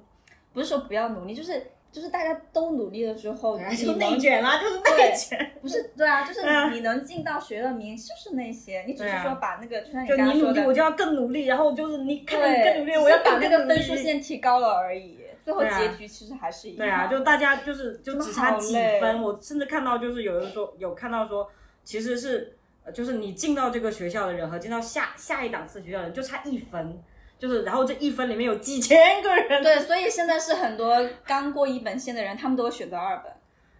[0.53, 5.51] 不是说不要努力，就是就是大家都努力了之后，就内卷啦，就是内卷。
[5.61, 10.73] 不是对啊，就是嗯你能进到学的名就是那些，你只是说把那个就像你努力，刚刚说的我。
[10.73, 16.79] 就要更努力，然后就是你看你更努力，我要把那个分数线提高了而已，最后结局其实还是一样。
[16.79, 21.47] 对啊，就大家就是就只差几分，我甚至看到就是有人说有看到说，
[21.83, 26.99] 其实是呃就是你进到这个学校的人和进到下下一档次学校的人就差一分，
[27.43, 33.29] 就是然后这一分里面有几千个人，对，所以现在是很多刚过一本线的人，他们都会选择二本，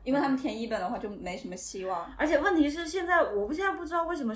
[0.03, 2.13] 因为他们填一本的话就没什么希望。
[2.17, 4.35] 而且问题是现在我不现在不知道为什么。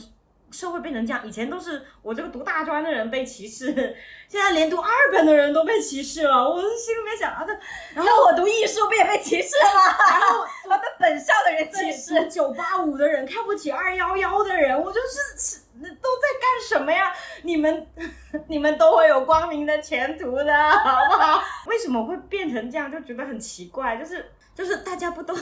[0.51, 3.65] 社会变成这样，以前都是我这个读大专的人被歧视，
[4.29, 6.49] 现在连读二本的人都被歧视了。
[6.49, 7.53] 我心里面想啊，这
[7.93, 9.97] 然后我读艺术不也被歧视了吗？
[10.11, 12.15] 然后我被本校的人歧视。
[12.23, 17.13] 读九八五的人看不起二幺幺的人，我就是是那都在干什么呀？
[17.43, 17.87] 你们
[18.47, 21.43] 你们都会有光明的前途的，好不好？
[21.67, 22.91] 为什么会变成这样？
[22.91, 25.35] 就觉得很奇怪，就是就是大家不都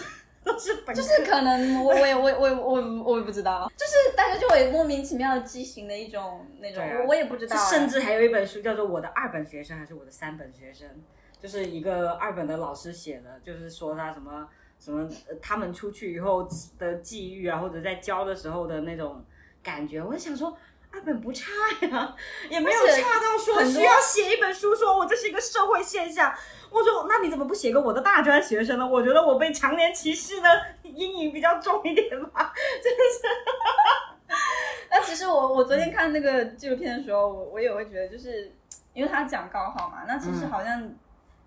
[0.54, 10.88] 都是本就是可能我我也我也我也我也我也不知道，就是大家就会莫名其妙的畸形的一种那种，我我也不知道、甚至还有一本书叫做《我的二本学生》还是我的三本学生，
[11.42, 14.48] 就是一个二本的老师写的，就是说他什么
[14.80, 19.26] 什么，呃他们出去以后的际遇啊，或者在教的时候的那种
[19.64, 20.02] 感觉。
[20.02, 20.56] 我就想说。
[20.92, 21.52] 二本不差
[21.92, 22.16] 呀，
[22.50, 26.34] 也没有差到说需要写一本书，说我这是一个社会现象。
[26.76, 28.86] 我说，那你怎么不写个我的大专学生呢？
[28.86, 30.50] 我觉得我被常年歧视的
[30.84, 32.52] 阴影比较重一点吧。
[32.84, 33.28] 真是
[34.92, 38.52] 那其实我我昨天看那个纪录片的时候，我我也会觉得，就是
[38.94, 40.94] 因为他讲高考嘛，那其实嗯好像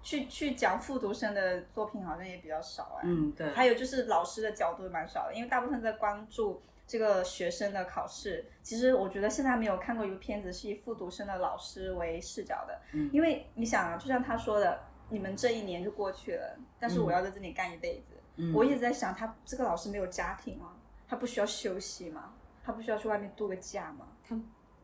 [0.02, 3.02] 去、去讲复读生的作品好像也比较少哎。
[3.04, 3.50] 嗯，对。
[3.50, 8.46] 还有就是老师的角度也蛮少的，因为大部分在关注这个学生的考试。
[8.62, 18.14] 其实我觉得现在还没有看过一个片子是以复读生的老师为视角的，嗯因为你想啊，就像他说的，你们这一年就过去了，但是我要在这里干一辈子。
[18.36, 20.76] 嗯我一直在想，他这个老师没有家庭啊？
[21.08, 22.34] 他不需要休息吗？
[22.62, 24.06] 他不需要去外面度个假吗？
[24.22, 24.38] 他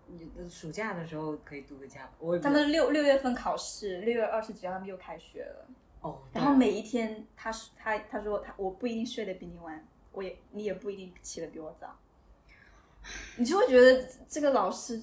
[0.06, 5.66] 你的暑假的时候可以度个假，我他们六六月份考试，六月二十几号他们又开学了。
[6.00, 11.96] 哦，然后每一天他是他他说他我不一定睡得比你晚，我也你也不一定起得比我早，
[13.36, 15.00] 你就会觉得这个老师，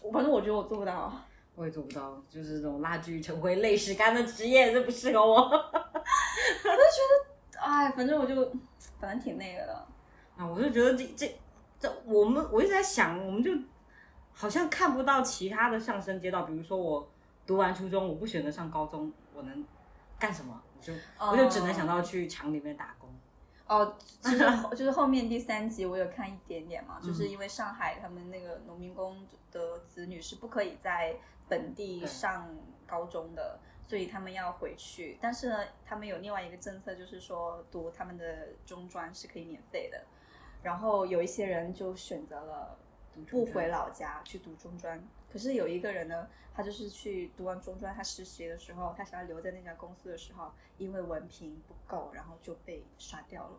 [0.00, 1.20] 我反正我觉得我做不到。
[1.60, 5.42] 我也做不到，就是这种蜡炬成灰泪始干的职业，这不适合我。
[5.44, 5.60] 我就
[6.64, 8.50] 觉得哎，反正我就
[8.98, 9.86] 反正挺那个的。
[10.38, 11.38] 啊，我就觉得这这
[11.78, 13.52] 这，我们我一直在想，我们就
[14.32, 17.06] 好像看不到其他的上升街道，比如说我
[17.46, 19.62] 读完初中，我不选择上高中，我能
[20.18, 20.58] 干什么？
[20.78, 20.94] 我就、
[21.30, 23.10] 我就只能想到去厂里面打工。
[23.66, 29.14] 哦，就是后就是后面第三集我有看一点点嘛，就是嗯因为上海他们那个农民工
[29.52, 31.14] 的子女是不可以在
[31.50, 35.18] 本地上高中的，所以他们要回去。
[35.20, 40.02] 但是呢，他们有另外一个政策，就是说读他们的中专是可以免费的。
[40.62, 42.78] 然后有一些人就选择了
[43.28, 45.02] 不回老家去读中专。
[45.32, 53.58] 可是有一个人呢，他就是去读完中专，他实习的时候，他想要留在那家公司的时候，因为文凭不够，然后就被刷掉了。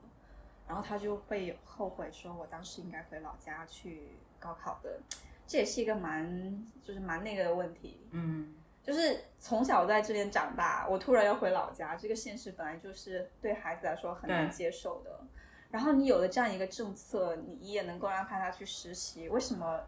[0.67, 4.99] 然后他就会后悔说：“我当时应该回老家去高考的。”
[5.51, 7.99] 这也是一个蛮就是蛮那个的问题。
[8.11, 15.19] 嗯，就是从小在这边长大，我突然要回老家，这个现实本来就是对孩子来说很难接受的。
[15.69, 19.81] 然后你有了这样一个政策，你也能够安排他去实习，为什么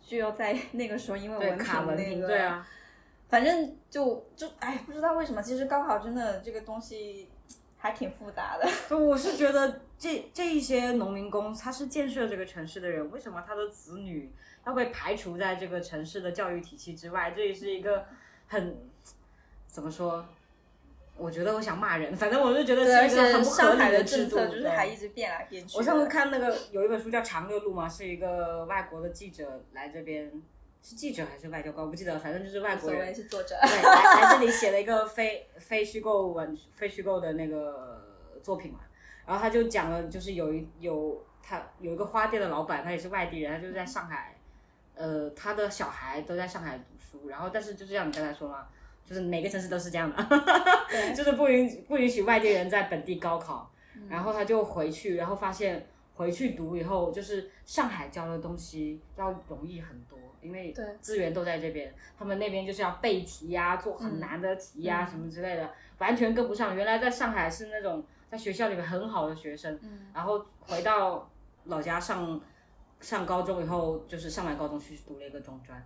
[0.00, 2.26] 就要在 那个时候因为文凭那个？
[2.26, 2.66] 对啊，
[3.28, 7.28] 反正就就哎，不知道为什么，其实高考真的这个东西。
[7.76, 14.32] 还挺复杂的， 我是觉得这这一些农民工，他是建设这个城市的人，为什么他的子女
[14.66, 17.32] 要被排除在这个城市的教育体系之外？
[17.34, 18.06] 这也是一个
[18.48, 18.76] 很
[19.66, 20.26] 怎么说？
[21.16, 25.78] 我觉得我想骂人，反正我就觉得是一个很不合理的制度，就是还一直变来变去。
[25.78, 30.42] 我上次看那个有一本书叫《长乐路》嘛，是一个外国的记者来这边。
[30.82, 31.86] 是记者还是外交官？
[31.86, 33.14] 我不记得，反正就是外国人。
[33.14, 33.56] 是作者。
[33.62, 38.04] 对，来来这里写了一个非非虚构文、非虚构的那个
[38.42, 38.80] 作品嘛。
[39.26, 44.36] 然后他就讲了，就是有一有他有一个花店的老板，他也是外地人，他就是在上海，
[44.94, 47.28] 呃，他的小孩都在上海读书。
[47.28, 48.66] 然后，但是就是像你刚才说嘛，
[49.04, 50.28] 就是每个城市都是这样的，
[51.16, 53.70] 就是不允不允许外地人在本地高考。
[54.08, 60.18] 然后他就回去，然后发现回去读以后，就是上海教的东西要容易很多。
[60.42, 66.76] 因为资源都在这边，他们那边就是要背题呀，做很难的题呀，什么之类的，完全跟不上。
[66.76, 69.78] 原来在上海是那种在学校里面很好的学生，
[70.12, 71.30] 然后回到
[71.64, 72.40] 老家上
[73.00, 75.84] 上高中以后，就是上完高中去读了一个中专。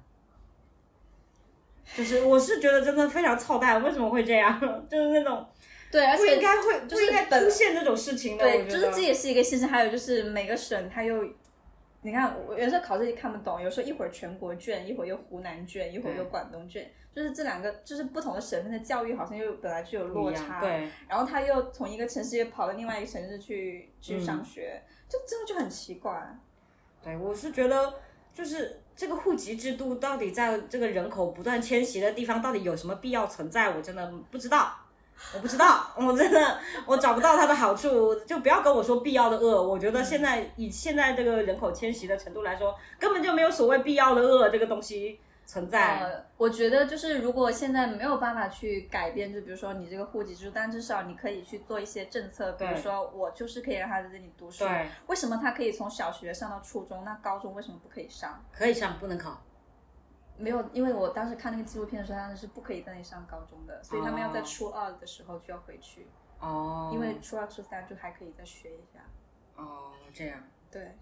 [1.96, 4.60] 就是我是觉得真的非常操蛋，为什么会这样？
[4.90, 5.46] 就是那种
[5.90, 8.44] 对，而且不应该会不应该出现这种事情的。
[8.44, 9.68] 对，就是这也是一个现象。
[9.68, 11.24] 还有就是每个省它又。
[12.00, 20.88] 你看，我有时候考试也看不懂，有时候一会儿全国卷，一会儿又湖南卷，一会儿又广东卷，就是这两个，就是不同的省份的教育好像又本来就有落差，对。
[21.08, 26.38] 然后他又从一个城市又跑到另外一个城市去去上学，就真的就很奇怪。
[27.02, 27.94] 对，我是觉得，
[28.32, 33.74] 就是这个户籍制度到底在这个人口不断迁徙的地方，到底有什么必要存在？
[33.74, 34.72] 我真的不知道。
[35.34, 39.62] 我不知道，我真的我找不到它的好处，就不要跟我说必要的恶。
[39.62, 46.00] 我觉得现在以现在这个人口迁徙的程度来说，根本就没有所谓必要的恶这个东西存在。
[46.00, 54.64] 呃，我觉得就是如果现在没有办法去改变，就比如说你这个户籍制度，但至少你可以去做一些政策，比如说我就是可以让他在这里读书。
[54.64, 54.86] 对。
[55.08, 58.42] 为什么他可以从小学上到初中，那高中为什么不可以上？
[58.52, 59.42] 可以上，不能考。
[60.38, 66.06] 没有，因为我当时看那个纪录片的时候，他们是不可以在那里上高中的，所以他们要在初二的时候就要回去。
[66.40, 66.90] 哦。
[66.92, 69.00] 因为初二、初三就还可以再学一下。
[69.56, 70.38] 哦，这样。
[70.70, 70.94] 对。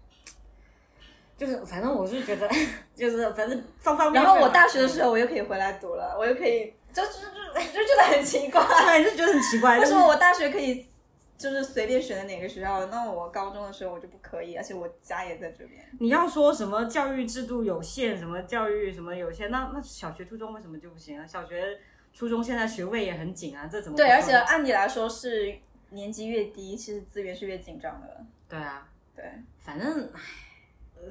[1.37, 2.49] 就是反正我是觉得，
[2.95, 4.23] 就是反正方方面面。
[4.23, 8.61] 然后我大学的时候，我又可以回来读了，我又可以，就就就就觉得很奇怪，
[9.03, 9.77] 就觉得很奇怪。
[9.79, 10.89] 为什么我大学可以？
[11.37, 15.85] 就是随便选的哪个学校，那我高中的时候我就不可以，而且我家也在这边。
[15.99, 21.25] 你要说什么教育制度有限，什么教育什么有限，那那小学、初中为什么就不行啊？
[21.27, 21.79] 小学、
[22.13, 23.95] 初中现在学位也很紧啊，这怎么？
[23.95, 25.55] 对，而且按理来说是
[25.91, 28.25] 年级越低，其实资源是越紧张的。
[28.49, 29.23] 对啊，对，
[29.59, 30.19] 反正唉。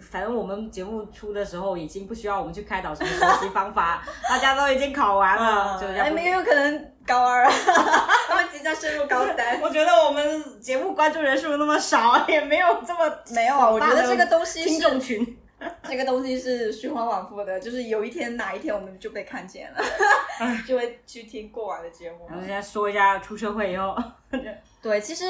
[0.01, 7.49] 反正我们节目出的时候，已经不需要我们去开导什么学习方法， 大家都已经考完了，就哎，没有可能高二，
[8.29, 9.61] 他们即将升入高三。
[9.61, 13.71] 我觉得我们节目关注人数那么少，也没有这么没有啊。
[13.71, 15.39] 我觉得这个东西听众群，
[15.89, 19.79] 这个东西是循环往复的，就是有一天哪一天我们就被看见了，
[20.69, 22.27] 就会去听过往的节目。
[22.29, 23.97] 我们先说一下出社会以后，
[24.83, 25.25] 对，其实。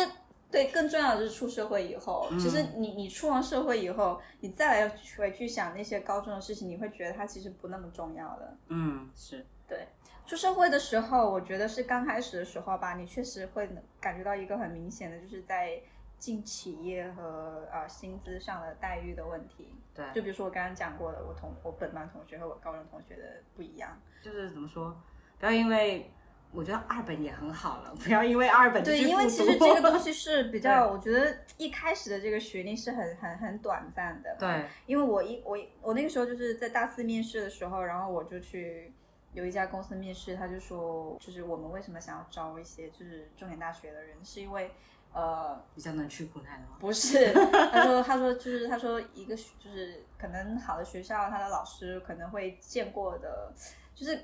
[0.51, 8.57] 对，更重要的是出社会以后，其实你你出完社会以后，你再来回去想那些高中的事情，你会觉得它其实不那么重要了。
[8.69, 9.89] 嗯，是对。
[10.25, 13.69] 出社会的时候，我觉得是刚开始的时候吧，你确实会
[14.01, 15.81] 感觉到一个很明显的，就是在
[16.19, 19.75] 进企业和呃薪资上的待遇的问题。
[19.95, 23.23] 对，就比如说我刚刚讲过的，我同我本班同学和我高中同学的
[23.55, 24.97] 不一样，就是怎么说，
[25.41, 26.11] 不要因为。
[26.57, 34.35] 我觉得二本也很好了，不要因为二本对，因为其实这个东西 是比较，我觉得一开始的这个学历是很很很短暂的。
[34.39, 38.91] 对，因为我一我我那个时候就是在大四面试的时候，然后我就去
[39.35, 44.71] 有一家公司面试，他就说，就是我们为什么想要招一些就是重点大学的人，是因为
[45.13, 46.79] 呃比较能吃苦耐劳。
[46.81, 47.35] 不是，
[47.71, 53.53] 他说他说就是他说一个就是可能好的学校，他的老师可能会见过的，
[53.95, 54.19] 就是。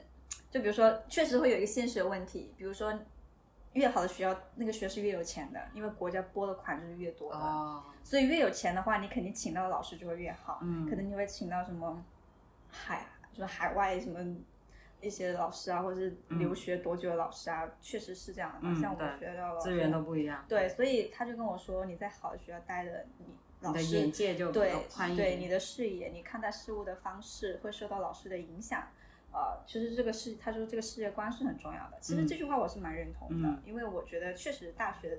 [0.50, 2.92] 就比如说，确实会有一个现实的问题，比如说，
[3.72, 12.04] 越好的学校，那个学校是越有钱的，因为国家拨的款就是越多的，哦，所以越有钱的话，你肯定请到的老师就会越好，嗯可能你会请到什么
[12.68, 14.18] 海，就是海外什么
[15.00, 18.58] 一些老师啊，或者是留学多久的老师啊，确实是这样的。
[18.62, 23.24] 嗯像我对学到的资源都不一样，对，所以他就跟我说，你在好的学校待的，你
[23.60, 25.16] 你的老师眼界就对宽。
[25.16, 28.86] 对你的视野，你看待事物的方式会受到老师的影响。
[29.32, 31.98] 呃，其实这个世，他说这个世界观是很重要的。
[32.00, 35.18] 其实嗯这句话我是蛮认同的，嗯因为我觉得确实大学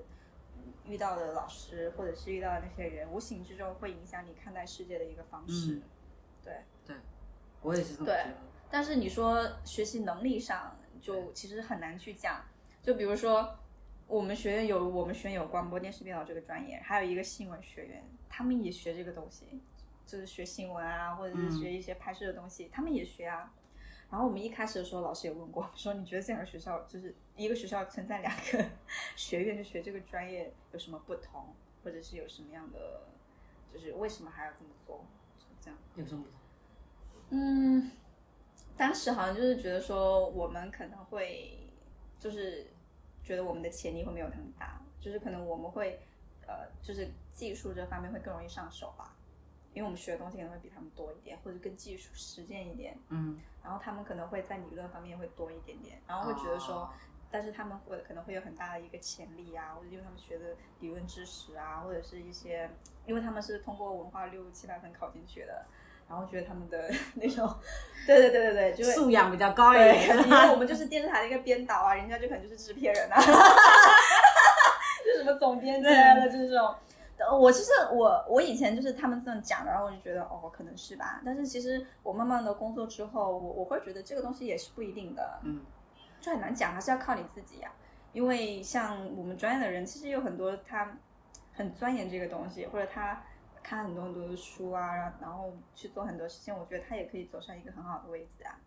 [0.56, 5.74] 嗯遇到的老师或者是遇到的那些人，无形之中会影响你看待世界的一个方式。
[5.74, 5.82] 嗯
[6.44, 6.96] 对，
[7.62, 8.36] 我也是这么对觉得。
[8.70, 12.44] 但是你说学习能力上，就其实很难去讲。
[12.82, 13.56] 就比如说，
[14.06, 19.62] 我们学院有我们学院有广播电视编导这个专业，还有一个新闻学院，他们也学这个东西，
[20.04, 23.50] 就是学新闻啊，或者是学一些拍摄的东西，他们也学啊。
[24.14, 28.64] 然后我们一开始的时候，老师也问过，说你觉得这两个学校就是一个学校存在两个
[29.16, 33.08] 学院就学这个专业有什么不同，或者是有什么样的，
[33.72, 35.04] 就是为什么还要这么做？
[35.36, 35.76] 是这样。
[35.96, 36.38] 有什么不同？
[37.30, 37.90] 嗯，
[38.76, 41.58] 当时好像就是觉得说我们可能会
[42.20, 42.68] 就是
[43.24, 45.98] 觉得我们的潜力会没有他们大，就是可能我们会
[46.46, 49.16] 呃就是技术这方面会更容易上手吧，
[49.74, 56.76] 因为我们学的东西可能会比他们多一点，或者更技术实践一点，嗯，然后他们可能会在理论方面会多一点点，然后会觉得说。
[56.76, 56.90] 哦
[57.30, 62.70] 但是他们会可能会有很大的一个潜力啊，或者因为他们学的理论知识啊，或者是一些，
[63.06, 65.66] 因为他们是通过文化六七百分考进去的，
[66.08, 67.52] 然后觉得他们的 那种，
[68.06, 70.16] 对对对对对，就素养比较高一，点。
[70.16, 73.18] 因为我们就是电视台的一个编导啊，人家就可能就是制片人啊
[75.04, 76.72] 就什么总编之类的，就是这种。
[77.18, 85.60] 呃我其实我我以前就是他们这样讲，然后我就觉得哦可能是吧，但是其实我慢慢的工作之后，我我会觉得这个东西也是不一定的，嗯，
[86.20, 87.70] 就很难讲，还是要靠你自己呀、
[88.12, 90.96] 因为像我们专业的人，其实有很多他
[91.52, 93.22] 很钻研这个东西，或者他
[93.62, 98.58] 看很多很多的书啊，然后去做很多事情，我觉得他也可以走上一个很好的位置啊。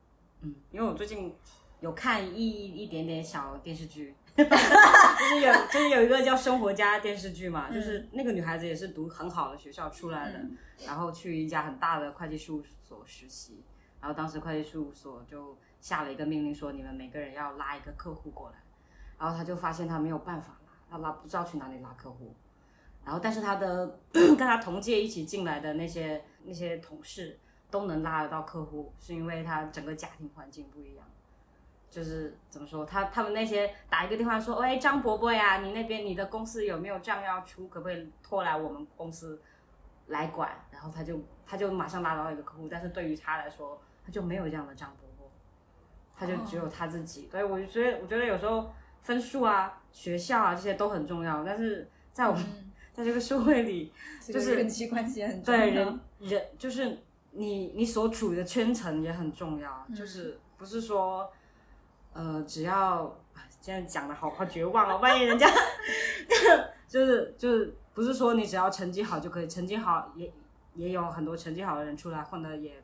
[0.42, 1.36] 嗯，因为我最近
[1.80, 13.64] 有看一一点点小电视剧，就是有 就是有一个叫《生活家》电视剧嘛，就是那个女孩子也是读很好的学校出来的，嗯然后去一家很大的会计事务所实习，
[14.00, 18.58] 然后当时会计事务所就下了一个命令说你们每个人要拉一个客户过来，
[19.18, 22.36] 然后他就发现他没有办法拉，他拉不知道去哪里拉客户，
[23.04, 27.40] 然后但是他的 跟他同届一起进来的那些那些同事
[27.72, 31.04] 都能拉得到客户，是因为他整个家庭环境不一样。
[31.90, 39.42] 就是怎么说，他他们那些打一个电话说，喂，张伯伯呀，你那边你的公司有没有账要出，可不可以拖来我们公司
[40.08, 40.52] 来管？
[40.72, 45.32] 然后他就他就马上拉到一个客户，但是对于他来说，他就没有这样的张伯伯，
[46.16, 47.28] 他就只有他自己。
[47.32, 48.70] 所以我就觉得，我觉得有时候
[49.02, 52.44] 分数啊、学校啊这些都很重要，但是在我们、
[52.94, 55.60] 在这个社会里，就是人际关系也很重要。
[55.60, 57.00] 对人人就是
[57.32, 61.32] 你你所处的圈层也很重要，就是不是说
[62.18, 63.04] 呃只要
[63.36, 65.48] 啊现在讲的好好绝望哦，万一人家
[66.90, 70.34] 就是就是不是说你只要成绩好就可以，成绩好也
[70.74, 72.84] 也有很多成绩好的人出来混的也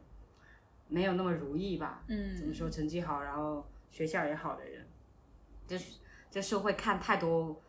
[0.88, 2.04] 没有那么如意吧。
[2.08, 4.86] 嗯怎么说成绩好，然后学校也好的人，
[5.66, 7.60] 就是这社会看太多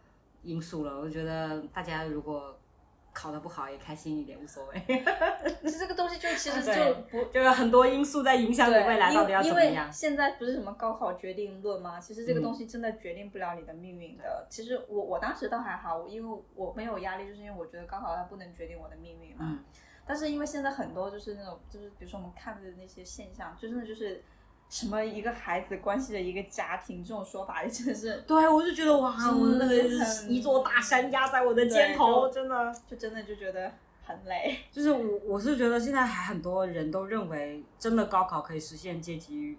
[0.42, 1.00] 因素了。
[1.00, 2.58] 我觉得大家如果
[3.14, 4.82] 考得不好也开心一点无所谓，
[5.62, 9.92] 其 实这个东西就其实 就不就有很多因素在影响你，未来到底要因为因为怎么样。
[9.92, 12.00] 现在不是什么高考决定论吗？
[12.00, 14.46] 其实这个嗯东西真的决定不了你的命运的。
[14.50, 19.44] 其实我我当时倒还好，因为我没有压力，就是因为我觉得高考它不能决定我的命运嘛。
[19.48, 19.64] 嗯
[20.06, 24.22] 但是因为现在很多就是那种就是比如说我们看的那些现象，就真的就是
[24.68, 29.76] 什么一个孩子关系的一个家庭这种说法，真的是对，我就觉得哇，我那个
[30.28, 32.74] 一座大山压在我的肩头，真的。
[32.88, 33.72] 就真的就觉得
[34.04, 34.58] 很累。
[34.72, 39.56] 就是我我是觉得现在还很多人都认为真的高考可以实现阶级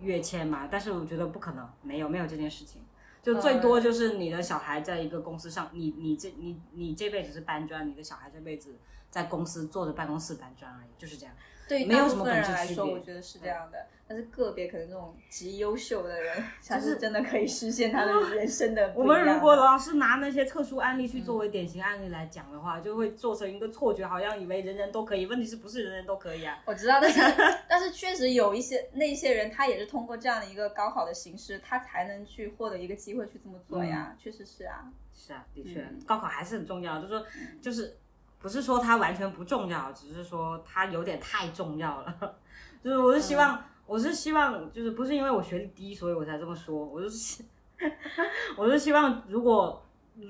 [0.00, 2.82] 跃迁嘛，但是我觉得不可能，没有没有这件事情。
[3.22, 8.74] 就最多就是你的小孩在一个公司上，你你这你你这辈子是搬砖，你的小孩这辈子
[9.10, 11.34] 在公司坐着办公室搬砖而已，就是这样。
[11.68, 13.78] 对于没有大部分什么本质人来说，我觉得是这样的。
[14.10, 19.04] 但是个别可能这种极优秀的人，才是是真的可以实现他的人生的不我。
[19.04, 25.26] 们如果老是拿那些特殊案例去作为典型案例来讲的话，就会做成一个错觉，好像以为人人都可以。
[25.26, 26.58] 问题是不是人人都可以啊？
[26.64, 27.20] 我知道，但是
[27.68, 34.16] 但是确实有一些那些人，他也是通过这样的一个高考的形式，他才能去获得一个机会去这么做呀。
[34.18, 36.98] 确实是啊，是啊，的确，嗯高考还是很重要。
[36.98, 37.26] 就是说，
[37.60, 37.94] 就是
[38.40, 42.36] 不是说它完全不重要，只是说它有点太重要了。
[42.82, 47.42] 就是我是希望我是希望就是不是因为我学历低，所以我才这么说，我就是
[48.56, 49.84] 我是希望如果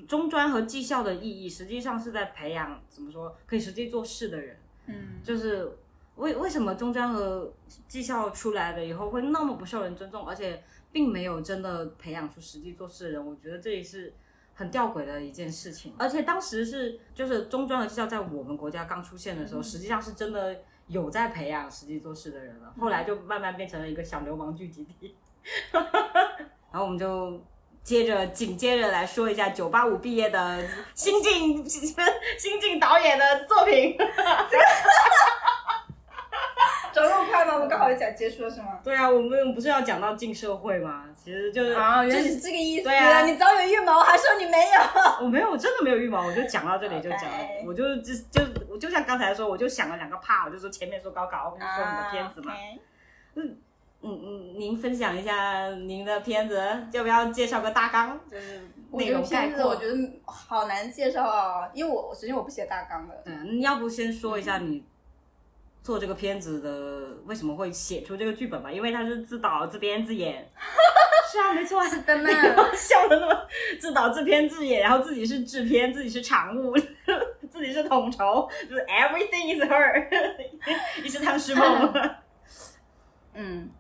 [0.07, 4.57] 中专和技校的意义实际上是在培养怎么说可以实际做事的人，
[4.87, 5.77] 嗯，就是
[6.17, 7.53] 为为什么中专和
[7.87, 14.15] 技校出来了以后会那么不受人尊重，而且并没有真的培养出实际做事的人，我觉得这也是。
[14.59, 22.75] 很吊诡的一件事情，而且当时是就是中专和技校在我们国家刚出现的时候，实际上是真的有在培养实际做事的人了。
[22.77, 25.17] 后来就慢慢变成了一个小流氓聚集地。
[25.71, 27.41] 然后我们就
[27.85, 33.97] 接着紧接着来说一下九八五毕业的新晋新晋导演的作品。
[37.55, 38.81] 我们刚好就讲结束了是吗？
[38.83, 41.05] 对啊，我们不是要讲到进社会吗？
[41.15, 42.85] 其实就是啊，原来是这个意思。
[42.85, 45.25] 对啊，你早有预谋，还说你没有？
[45.25, 52.53] 我没有，我真的没有预谋，我就讲到这里就讲了，我就就就我就像刚才说，我就想了两个 part，就说前面说高考，后面说你的片子嘛。
[53.35, 53.57] 嗯
[54.01, 56.63] 嗯嗯，您分享一下您的片子，
[56.93, 58.19] 要不要介绍个大纲？
[58.31, 58.61] 就是
[58.93, 59.69] 内容概括。
[59.69, 63.15] 我觉得好难介绍啊，因为我首先我不写大纲的。
[63.25, 64.85] 对，你要不先说一下你。
[65.83, 68.71] 做这个片子的为什么会写出这个剧本吧？
[68.71, 70.47] 因为他是自导自编自演，
[71.33, 72.31] 是啊，没错，是的呢。
[72.75, 73.47] 笑的那么
[73.81, 76.77] 自导自编自演，然后自己是制片，自己是常务，
[77.51, 80.53] 自己是统筹，就是 everything is her，
[81.03, 81.93] 你是汤师梦。
[83.33, 83.71] 嗯，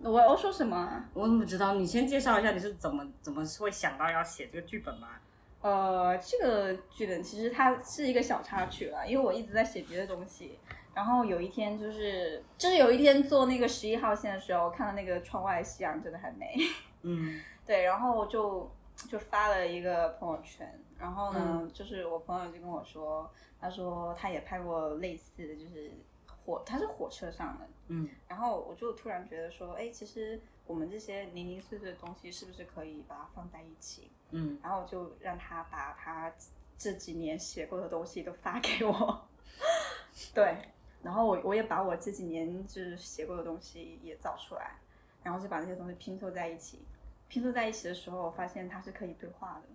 [0.00, 1.04] 我要说什么？
[1.14, 1.74] 我怎么知道？
[1.74, 5.20] 你先介绍一下你是怎么怎么会想到要写这个剧本吧？
[5.62, 10.58] 呃，这个剧本其实它是一个小插曲了，因为我一直在写别的东西。
[10.94, 16.54] 然后有一天，就是就是有一天坐那个十一号线的时候，看到那个窗外的夕阳真的很美。
[17.02, 18.70] 嗯，对，然后就
[19.08, 20.78] 就发了一个朋友圈。
[20.98, 23.28] 然后呢，就是我朋友就跟我说，
[23.60, 25.90] 他说他也拍过类似的就是
[26.26, 27.66] 火，他是火车上的。
[27.88, 34.12] 嗯，然后我就突然觉得说，哎，其实我们这些零零碎碎的东西，是不是可以把它放在一起？
[34.30, 36.32] 嗯，然后就让他把他
[36.78, 39.26] 这几年写过的东西都发给我。
[40.32, 40.56] 对。
[41.02, 44.76] 然后我我也把我这几年就是写过的东西也找出来，
[45.22, 46.84] 然后就把那些东西拼凑在一起。
[47.28, 49.68] 拼凑在一起的时候，我发现它是可以对话的。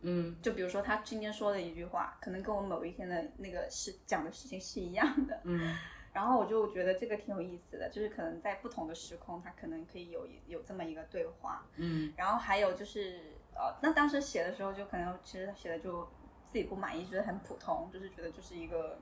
[0.00, 5.40] 嗯，就比如说他今天说的一句话，可能跟我某一天的那个事讲的事情是一样的。
[5.44, 5.76] 嗯，
[6.12, 11.66] 然后我就觉得这个挺有意思的，就是可能在不同的时空，它可能可以有有这么一个对话。
[11.76, 13.20] 嗯，然后还有就是
[13.54, 16.08] 呃，那当时写的时候，就可能其实写的就
[16.46, 18.98] 自己不满意，觉得很普通，就是觉得就是一个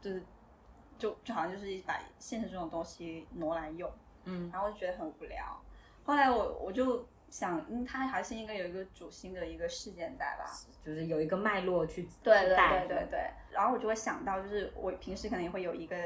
[0.00, 0.22] 就是。
[1.02, 3.90] 就就好像就是把现实中的东西挪来用，
[4.22, 5.60] 嗯，然后就觉得很无聊。
[6.04, 10.44] 后来我我就想，嗯，它还是应该有一个主心的一个事件在吧，
[10.86, 13.20] 就是有一个脉络去对对对对对。
[13.50, 15.96] 然后我就会想到，就是我平时可能也会有一个，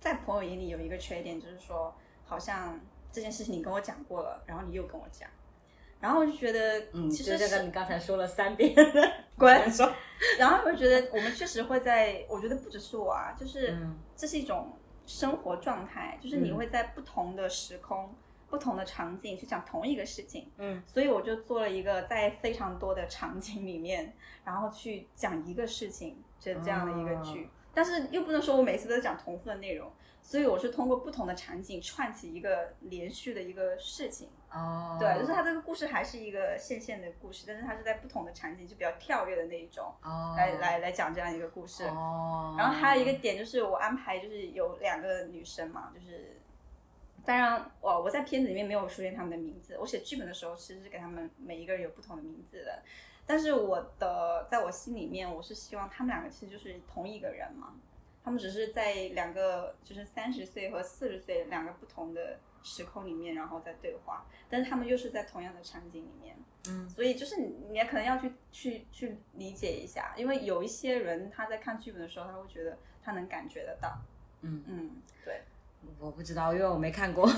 [0.00, 2.80] 在朋友眼里有一个缺点，就是说好像
[3.12, 5.28] 这件事情你跟我讲过了，然后你又跟我讲。
[6.00, 8.74] 然后我就觉得，嗯，其实这个你刚才说了三遍，
[9.36, 9.92] 滚说。
[10.38, 13.76] 然后我就觉得，我们确实会在，我觉得不只是我啊，就是
[14.16, 14.72] 这是一种
[15.06, 18.14] 生活状态，就是你会在不同的时空、
[18.48, 20.50] 不同的场景去讲同一个事情。
[20.58, 24.14] 嗯，所以我就做了一个在非常多的场景里面，
[24.44, 27.48] 然后去讲一个事情，这这样的一个剧。
[27.74, 29.90] 但是又不能说我每次都讲重复的内容，
[30.22, 34.30] 所以我是通过不同的场景串起一个连续的一个事情。
[34.50, 39.92] 哦，对，就是它这个故事还是一个线线的故事，但是它是在不同的场景就比较跳跃的那一种，
[40.36, 41.84] 来来来讲这样一个故事。
[41.84, 46.38] 哦，然后还有一个点就是我安排就是有两个女生嘛，就是
[47.24, 52.82] 当然我我在片子里面没有出现他们的名字，我写剧本的时候其实是给他们每一个人有不同的名字的，
[53.24, 57.72] 但是我的在我心里面我是希望他们两个其实就是同一个人嘛，
[58.24, 62.38] 他们只是在两个就是三十岁和四十岁两个不同的。
[62.64, 66.36] 时空里面，然后在对话，但是他们又是在同样的场景里面，
[66.68, 73.98] 嗯，所以就是你也可能要去去去理解一下，因为有一些人他在看剧本的时候，他会觉得他能感觉得到，
[74.42, 74.90] 嗯嗯，
[75.24, 75.42] 对。
[75.98, 77.26] 我不知道，因为我没看过，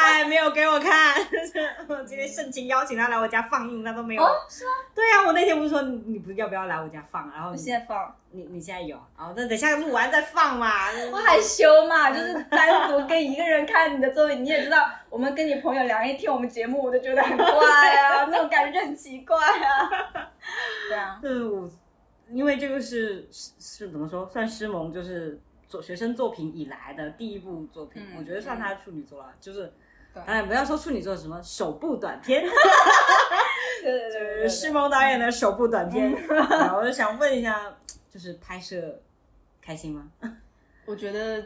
[0.00, 1.14] 他还没有给我看。
[1.88, 4.22] 我今天盛情邀请他来我家放映，他都没有。
[4.48, 4.70] 是吗？
[4.94, 10.90] 对呀，我那天不是说你不要不要来我家放，然后你现在放，你你现在有，哦，那等下录完再放嘛。
[11.12, 20.30] 我害羞嘛，就是单独跟一个人看你的作品，你也知道，我们跟你朋友两个人听我们节目，我都觉得很怪啊， 那种感觉很奇怪啊。
[20.88, 21.70] 对啊，就是我，
[22.30, 25.40] 因为这个是是是怎么说，算师萌就是。
[25.70, 29.72] 做学生作品以来的第一部作品，我觉得算他处女作了，就是
[30.14, 32.42] 当然不要说处女座什么首部短片，
[33.82, 36.12] 就是施蒙导演的首部短片。
[36.74, 37.76] 我就想问一下，
[38.10, 39.00] 就是拍摄
[39.62, 40.10] 开心吗？
[40.86, 41.44] 我觉得，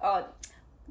[0.00, 0.32] 呃，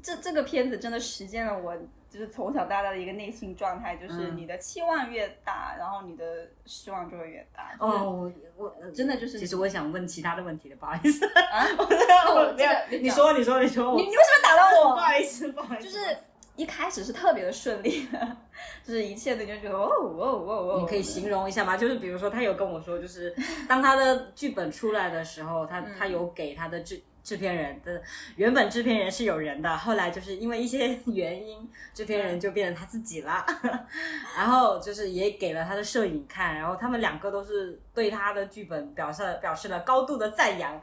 [0.02, 1.76] 这这个片子真的实现了我
[2.08, 6.24] 就是从小到大的一个内心状态，就是你的期望越大，然后你的
[6.64, 7.76] 失望就会越大。
[7.78, 11.26] 哦，我我真的就是，其实我想问其他的问题的，不好意思。
[11.26, 14.94] 啊，我这个你说你说你说，你你为什么打断我？
[14.94, 16.16] 不好意思不好意思，就是
[16.56, 18.36] 一开始是特别的顺利的，
[18.84, 20.80] 就是一切的就觉得哦哦哦哦。
[20.80, 21.76] 你可以形容一下吗？
[21.76, 23.34] 就是比如说他有跟我说，就是
[23.68, 27.02] 当他的剧本出来的时候，他他有给他的制。
[27.26, 28.00] 制片人的
[28.36, 33.44] 原本制片人是有人的，后来就是因为一些原因，制片人就变成他自己了。
[34.38, 40.80] 然后就是也给了他的摄影看，然后他们两个都是对他的剧本表示表示了高度的赞扬。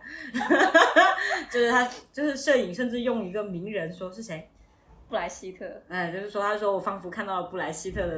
[1.49, 4.49] 就是他就是摄影，甚至用一个名人说是谁？
[5.13, 5.63] 布莱希特。
[5.89, 8.17] 哎，就是说他说我仿佛看到了布莱希特的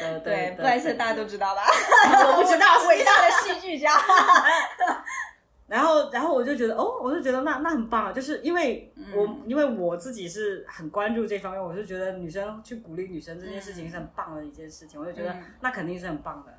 [0.00, 1.62] 的对布莱希特大家都知道吧？
[2.28, 3.90] 我不知道，伟大的戏剧家。
[5.66, 16.54] 然后，然后我就觉得，哦，我就觉得那那很棒啊，就是因为我因为我自己是很关注这方面，我就觉得女生去鼓励女生这件事情是很棒的一件事情，我就觉得那肯定是很棒的。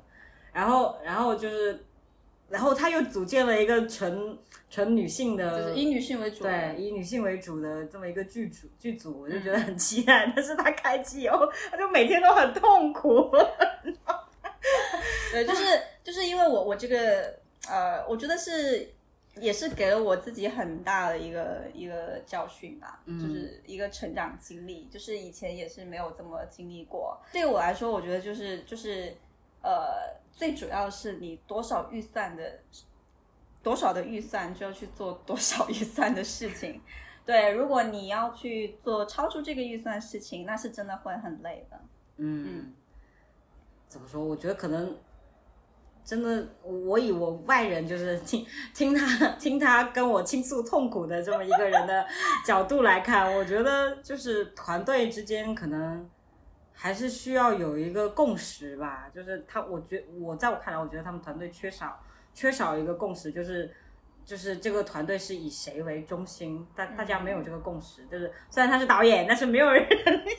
[0.52, 1.82] 然后，然后就是，
[2.52, 4.38] 然后他又组建了一个纯
[4.70, 10.30] 纯女性的，就是以女性为主，对，以女性为主的这么一个剧组剧组，我就觉得很期待。
[10.36, 11.38] 但是他开机以后，
[11.70, 13.30] 他就每天都很痛苦。
[15.32, 15.64] 对，就是
[16.04, 17.34] 就是因为我我这个
[17.68, 18.92] 呃，我觉得是。
[19.40, 27.18] 也是给了我自己很大的一个一个教训吧，就是一个成长经历，就是以前也是没有这么经历过。
[27.32, 29.16] 对我来说，我觉得就是就是
[29.62, 32.60] 呃，最主要是你多少预算的
[33.62, 36.80] 多少的预算就要去做多少预算的事情。
[37.24, 41.80] 对，如果你要去做超出这个预算事情，那是真的会很累的。
[42.16, 42.72] 嗯，
[43.88, 44.24] 怎么说？
[44.24, 44.96] 我觉得可能。
[46.04, 48.44] 真的，我以我外人就是听
[48.74, 52.04] 听他听他跟我倾诉痛苦的这么一个人的
[52.44, 56.10] 角度来看，我觉得就是团队之间可能
[56.72, 59.10] 还是需要有一个共识吧。
[59.14, 62.00] 就是他，我觉我在我看来，我觉得他们团队缺少
[62.34, 63.74] 缺少一个共识，就是
[64.24, 68.04] 就是这个团队是以谁为中心，大大家没有这个共识。
[68.06, 69.82] 就是虽然他是导演，但是没有人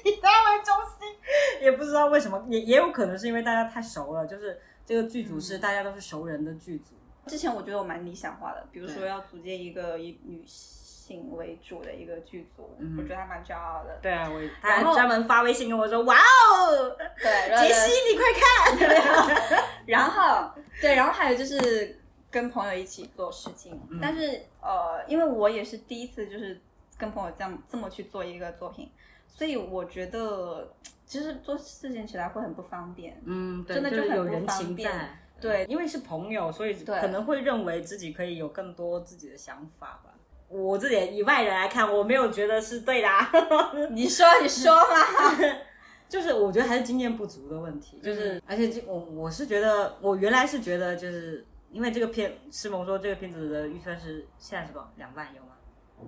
[0.05, 4.59] 以他为中心，也不知道为什么，也也有可能是因为大家太熟了，就是。
[4.85, 6.87] 这个剧组是大家都是熟人的剧组。
[7.27, 10.82] 之前我觉得我蛮理想化的，比如说要组建一个一女性
[11.31, 13.97] 为主的一个剧组，我觉得还蛮骄傲的。
[14.01, 19.63] 对啊，我他还专门发微信跟我说：“哇哦，对，杰西你快看。
[19.85, 20.51] ”然后
[20.81, 21.99] 对，然后还有就是
[22.31, 26.59] 跟朋友一起做事情，但是呃，因为我也是第一次就是
[26.97, 28.89] 跟朋友这样这么去做一个作品，
[29.27, 30.73] 所以我觉得。
[31.05, 34.89] 其实做事情起来会很不方便，嗯，真的就很不方便。
[35.39, 40.12] 对，因为是朋友，所以可能会认为自己可以有更多自己的想法吧。
[40.53, 43.09] 我自己以外人来看，我没有觉得是对的。
[43.09, 43.29] 啊
[43.91, 45.37] 你说，你说嘛？
[46.07, 47.99] 就是我觉得还是经验不足的问题。
[48.03, 54.91] 就是，而且这我我是觉得，我原来是觉得，就是因为这个片，师萌说这个片子的预算是现在是多少？
[54.95, 55.49] 两万有吗？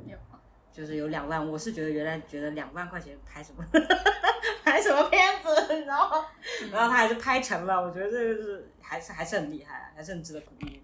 [0.05, 0.15] 有。
[0.71, 3.63] 就是有两万，我是觉得原来觉得两万块钱拍什么
[4.61, 6.21] 拍什么片子，然后
[6.69, 10.81] 然后他还是拍成了，我觉得这个是还是还是很厉害，还是很值得鼓励。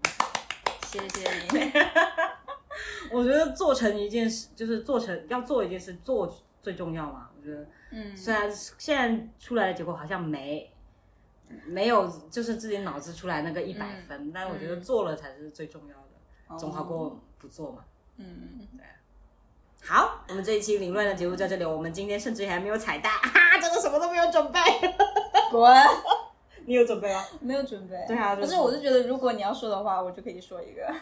[0.86, 1.70] 谢谢你。
[3.12, 7.28] 我觉得做成一件事，就是做成要做一件事做最重要嘛。
[7.38, 10.72] 我觉得，嗯，虽然现在出来的结果好像没
[11.66, 17.84] 没有，就是自己脑子出来那个一百分，但是我觉得做了才是最重要的，总好过不做嘛。
[18.16, 18.86] 嗯，对。
[19.84, 21.64] 好，我们这一期凌乱的节目在这里。
[21.64, 24.60] 我们今天甚至还没有彩蛋，哈，真的什么都没有准备。
[25.50, 25.68] 滚！
[26.64, 27.24] 你有准备吗？
[27.40, 27.96] 没有准备。
[28.06, 30.94] 对啊，可是我是觉得，如果你要说的话，我就可以说一个。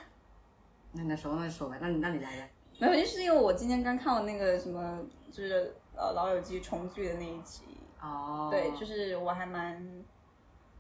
[0.93, 2.51] 那那说那就说呗，那你那你来来。
[2.79, 7.63] 没有，就是因为我今天刚看了那个什么，就是呃《老友记》重聚的那一集。
[8.01, 8.49] 哦。
[8.51, 9.81] 对，就是我还蛮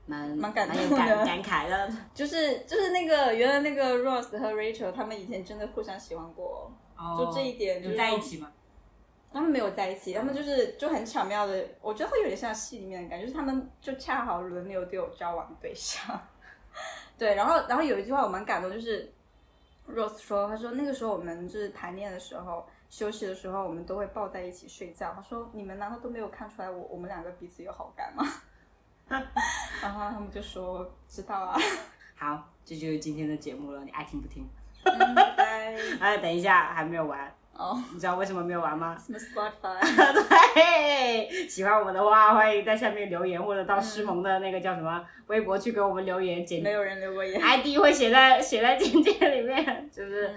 [0.06, 1.92] 蛮蛮感动的，感慨的。
[2.14, 6.72] 就是就是那个原来那个 Rose 和 Rachel 他们以前真的互相喜欢过。
[6.96, 8.52] 哦就这一点，就在一起吗？
[9.32, 16.20] 他们没有在一起，他们就是就很巧妙的，我觉得会有点像戏里面的感觉，就是他们就恰好轮流都有交往对象。
[17.16, 19.11] 对，然后然后有一句话我蛮感动，就是
[19.95, 25.12] Rose 说，他说那个时候我们就是排练的时候，休息的时候，我们都会抱在一起睡觉。
[25.14, 28.24] 他说你们难道都没有看出来我我们两个彼此有好感吗？
[29.82, 31.59] 然后他们就说知道啊。
[32.16, 34.47] 好，这就是今天的节目了，你爱听不听？
[34.84, 35.76] 拜拜。
[36.01, 37.32] 哎，等一下，还没有完。
[37.61, 38.96] 哦，你知道为什么没有玩吗？
[38.98, 39.78] 什么 Spotify？
[40.54, 47.38] 对，喜欢我们的话，欢迎在下面留言，或者到诗萌的那个叫什么微博去给我们留言，简没有人留过言。
[47.44, 50.34] ID 会写在写在简介里面，就是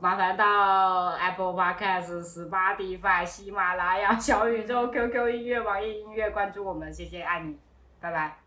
[0.00, 7.56] 麻烦到 Apple Podcast、Spotify、喜马拉雅、小宇宙、QQ 音乐、网易音乐关注我们，谢谢爱你，
[8.00, 8.45] 拜拜。